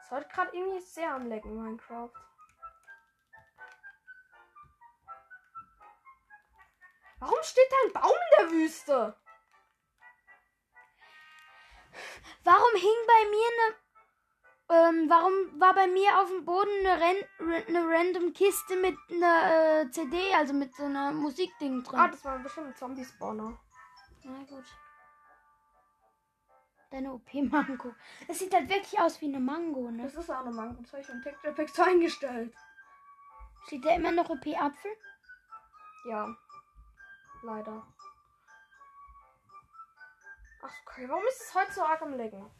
Ist 0.00 0.10
heute 0.10 0.28
gerade 0.28 0.56
irgendwie 0.56 0.80
sehr 0.80 1.14
am 1.14 1.26
Lecken, 1.26 1.56
Minecraft. 1.56 2.12
Warum 7.20 7.38
steht 7.42 7.70
da 7.70 7.76
ein 7.86 7.92
Baum 7.92 8.12
in 8.12 8.38
der 8.38 8.50
Wüste? 8.52 9.16
Warum 12.44 12.74
hing 12.74 13.06
bei 13.06 13.30
mir 13.30 13.48
eine. 13.52 13.76
Ähm, 14.72 15.10
warum 15.10 15.60
war 15.60 15.74
bei 15.74 15.88
mir 15.88 16.20
auf 16.20 16.28
dem 16.28 16.44
Boden 16.44 16.70
eine, 16.86 17.00
Ren 17.00 17.64
eine 17.66 17.86
random 17.86 18.32
Kiste 18.32 18.76
mit 18.76 18.96
einer 19.10 19.82
äh, 19.82 19.90
CD, 19.90 20.32
also 20.34 20.54
mit 20.54 20.74
so 20.74 20.84
einer 20.84 21.12
Musikding 21.12 21.82
drin? 21.82 21.98
Ah, 21.98 22.08
das 22.08 22.24
war 22.24 22.38
bestimmt 22.38 22.68
ein 22.68 22.76
Zombie-Spawner. 22.76 23.58
Na 24.22 24.38
gut. 24.44 24.64
Deine 26.90 27.12
OP-Mango. 27.12 27.94
Es 28.28 28.38
sieht 28.38 28.54
halt 28.54 28.68
wirklich 28.68 28.98
aus 28.98 29.20
wie 29.20 29.26
eine 29.26 29.40
Mango, 29.40 29.90
ne? 29.90 30.04
Das 30.04 30.14
ist 30.14 30.30
auch 30.30 30.40
eine 30.40 30.52
Mango. 30.52 30.80
Das 30.82 30.92
habe 30.92 31.02
ich 31.02 31.22
Texture 31.24 31.52
Pack 31.52 31.68
so 31.68 31.82
eingestellt. 31.82 32.54
Steht 33.66 33.84
da 33.84 33.94
immer 33.94 34.12
noch 34.12 34.30
OP-Apfel? 34.30 34.92
Ja. 36.06 36.34
Leider. 37.42 37.86
Ach, 40.62 40.74
okay. 40.86 41.08
Warum 41.08 41.24
ist 41.26 41.40
es 41.40 41.54
heute 41.54 41.72
so 41.72 41.82
arg 41.82 42.02
am 42.02 42.14
Lecken? 42.14 42.50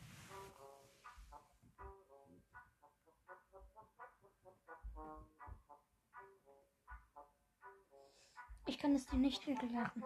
Ich 8.67 8.79
kann 8.79 8.95
es 8.95 9.07
dir 9.07 9.19
nicht 9.19 9.47
weglassen. 9.47 10.05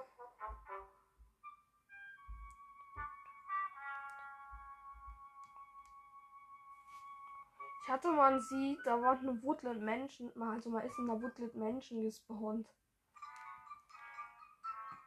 Ich 7.82 7.90
hatte 7.90 8.10
mal 8.10 8.40
sie, 8.40 8.78
da 8.84 9.00
waren 9.00 9.24
nur 9.24 9.42
Woodland 9.42 9.82
Menschen, 9.82 10.32
also 10.42 10.70
mal 10.70 10.80
ist 10.80 10.98
in 10.98 11.06
der 11.06 11.20
Woodland 11.20 11.54
Menschen 11.54 12.02
gespawnt. 12.02 12.66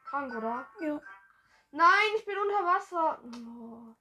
Krank, 0.08 0.34
oder? 0.34 0.66
Ja. 0.80 1.00
Nein, 1.70 2.08
ich 2.16 2.24
bin 2.24 2.38
unter 2.38 2.64
Wasser. 2.64 3.20
Oh. 3.24 3.94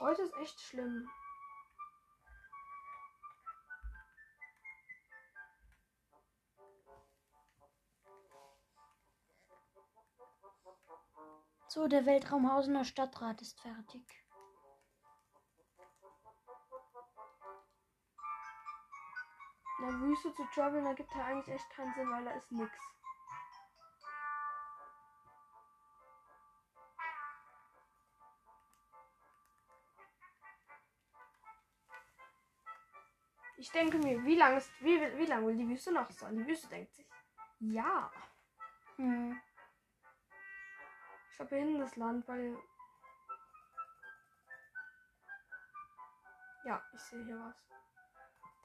Heute 0.00 0.22
ist 0.22 0.36
echt 0.36 0.60
schlimm. 0.60 1.08
So, 11.68 11.88
der 11.88 12.04
Weltraumhausener 12.04 12.84
Stadtrat 12.84 13.40
ist 13.40 13.58
fertig. 13.60 14.23
In 19.84 19.90
der 19.90 20.00
Wüste 20.00 20.32
zu 20.32 20.44
traveln, 20.46 20.82
da 20.82 20.94
gibt 20.94 21.14
ja 21.14 21.26
eigentlich 21.26 21.54
echt 21.54 21.68
keinen 21.68 21.92
Sinn, 21.92 22.10
weil 22.10 22.24
da 22.24 22.30
ist 22.30 22.50
nix. 22.50 22.72
Ich 33.58 33.70
denke 33.72 33.98
mir, 33.98 34.24
wie 34.24 34.36
lange 34.36 34.56
ist, 34.56 34.70
wie, 34.80 34.98
wie 35.18 35.26
lange 35.26 35.48
will 35.48 35.56
die 35.58 35.68
Wüste 35.68 35.92
noch 35.92 36.10
sein? 36.10 36.34
Die 36.34 36.46
Wüste 36.46 36.66
denkt 36.68 36.94
sich, 36.94 37.06
ja. 37.60 38.10
Hm. 38.96 39.38
Ich 41.28 41.36
verbinde 41.36 41.80
das 41.80 41.94
Land, 41.96 42.26
weil. 42.26 42.56
Ja, 46.64 46.82
ich 46.94 47.00
sehe 47.00 47.22
hier 47.26 47.38
was. 47.38 47.83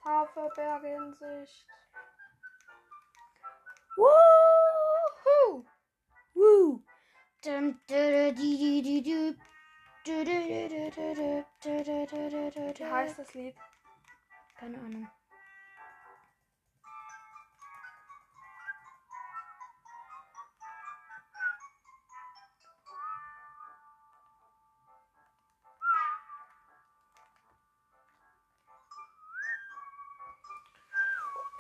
Haferberge 0.10 0.88
in 0.88 1.13
Sicht. 1.13 1.67
Woohoo! 3.95 5.65
Woo! 6.34 6.84
Dum, 7.45 7.80
dü, 7.88 8.34
dü, 8.36 9.04
dü, 9.06 9.36
Wie 12.80 12.86
heißt 12.86 13.19
das 13.19 13.34
Lied? 13.36 13.56
Keine 14.56 14.78
Ahnung. 14.80 15.08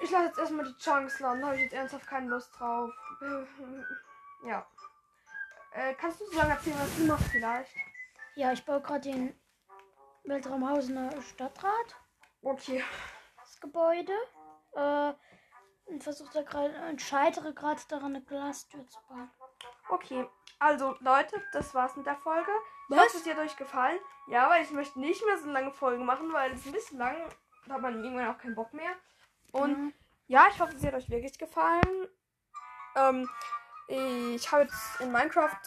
Ich 0.01 0.11
lasse 0.11 0.25
jetzt 0.25 0.39
erstmal 0.39 0.65
die 0.65 0.77
Chunks 0.77 1.19
laden. 1.19 1.41
Da 1.41 1.47
habe 1.47 1.57
ich 1.57 1.63
jetzt 1.63 1.73
ernsthaft 1.73 2.07
keine 2.07 2.27
Lust 2.27 2.51
drauf. 2.57 2.91
ja. 4.45 4.65
Äh, 5.73 5.93
kannst 5.95 6.21
du 6.21 6.25
so 6.25 6.37
lange 6.37 6.51
erzählen, 6.51 6.77
was 6.79 6.95
du 6.95 7.03
machst 7.03 7.27
vielleicht? 7.27 7.75
Ja, 8.35 8.53
ich 8.53 8.65
baue 8.65 8.81
gerade 8.81 9.01
den 9.01 9.39
Weltraumhausener 10.23 11.21
Stadtrat. 11.21 11.95
Okay. 12.41 12.83
Das 13.37 13.59
Gebäude. 13.59 14.13
Äh, 14.73 15.13
und 15.85 16.03
versuche 16.03 16.31
da 16.33 16.43
gerade, 16.43 16.73
und 16.89 17.01
scheitere 17.01 17.53
gerade 17.53 17.81
daran, 17.89 18.15
eine 18.15 18.23
Glastür 18.23 18.85
zu 18.87 18.99
bauen. 19.07 19.29
Okay. 19.89 20.27
Also, 20.59 20.95
Leute, 20.99 21.41
das 21.51 21.73
war's 21.73 21.95
mit 21.95 22.05
der 22.05 22.17
Folge. 22.17 22.51
Ich 22.89 22.95
Was? 22.95 23.13
hoffe, 23.13 23.17
es 23.17 23.35
hat 23.35 23.43
euch 23.43 23.57
gefallen. 23.57 23.99
Ja, 24.27 24.49
weil 24.49 24.63
ich 24.63 24.71
möchte 24.71 24.99
nicht 24.99 25.25
mehr 25.25 25.37
so 25.37 25.49
lange 25.49 25.71
Folgen 25.71 26.05
machen, 26.05 26.31
weil 26.33 26.51
es 26.51 26.65
ein 26.65 26.71
bisschen 26.71 26.99
lang. 26.99 27.15
Da 27.65 27.75
hat 27.75 27.81
man 27.81 28.03
irgendwann 28.03 28.27
auch 28.27 28.37
keinen 28.37 28.55
Bock 28.55 28.73
mehr. 28.73 28.91
Und 29.51 29.93
ja, 30.27 30.47
ich 30.49 30.59
hoffe, 30.59 30.75
es 30.75 30.83
hat 30.83 30.93
euch 30.93 31.09
wirklich 31.09 31.37
gefallen. 31.37 32.07
Ähm, 32.95 33.29
ich 33.87 34.51
habe 34.51 34.63
jetzt 34.63 35.01
in 35.01 35.11
Minecraft 35.11 35.57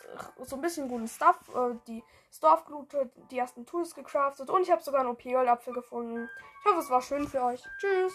so 0.45 0.57
ein 0.57 0.62
bisschen 0.62 0.88
guten 0.88 1.09
Stuff, 1.09 1.40
äh, 1.49 1.75
die 1.88 2.05
Store 2.31 2.62
gelootet, 2.64 3.12
die 3.31 3.38
ersten 3.38 3.66
Tools 3.66 3.95
gecraftet 3.95 4.49
und 4.49 4.62
ich 4.62 4.71
habe 4.71 4.81
sogar 4.83 5.01
einen 5.01 5.11
OP-Apfel 5.11 5.75
gefunden. 5.75 6.31
Ich 6.61 6.64
hoffe, 6.64 6.79
es 6.79 6.90
war 6.90 7.03
schön 7.03 7.27
für 7.27 7.42
euch. 7.42 7.62
Tschüss. 7.79 8.14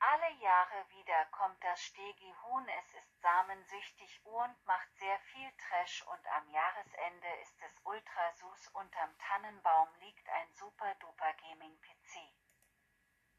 Alle 0.00 0.34
Jahre 0.42 0.84
wieder 0.90 1.24
kommt 1.30 1.62
das 1.62 1.80
Stegi-Huhn. 1.80 2.68
Es 2.68 2.94
ist 2.94 3.22
samensüchtig 3.22 4.20
und 4.24 4.66
macht 4.66 4.88
sehr 4.98 5.18
viel 5.32 5.50
Trash 5.56 6.04
und 6.06 6.26
am 6.36 6.50
Jahresende 6.50 7.28
ist 7.40 7.56
es 7.62 7.80
ultra 7.84 8.32
süß. 8.32 8.68
Unterm 8.74 9.16
Tannenbaum 9.18 9.88
liegt 10.00 10.28
ein 10.28 10.52
super 10.52 10.92
duper 11.00 11.32
Gaming-PC. 11.40 12.43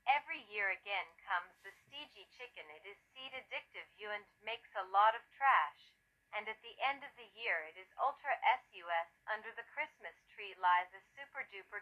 Every 0.05 0.45
year 0.53 0.69
again 0.69 1.09
comes 1.25 1.49
the 1.65 1.73
Steegi 1.73 2.29
chicken. 2.37 2.69
It 2.77 2.85
is 2.85 2.97
seed 3.09 3.33
addictive 3.33 3.89
you 3.97 4.13
and 4.13 4.21
makes 4.45 4.69
a 4.77 4.85
lot 4.93 5.17
of 5.17 5.25
trash. 5.33 5.93
And 6.29 6.45
at 6.45 6.61
the 6.61 6.77
end 6.81 7.01
of 7.01 7.09
the 7.17 7.29
year, 7.33 7.65
it 7.65 7.77
is 7.79 7.89
ultra 7.97 8.37
SUS. 8.43 9.09
Under 9.25 9.49
the 9.57 9.65
Christmas 9.73 10.13
tree 10.35 10.53
lies 10.61 10.93
a 10.93 11.01
super 11.17 11.47
duper 11.49 11.81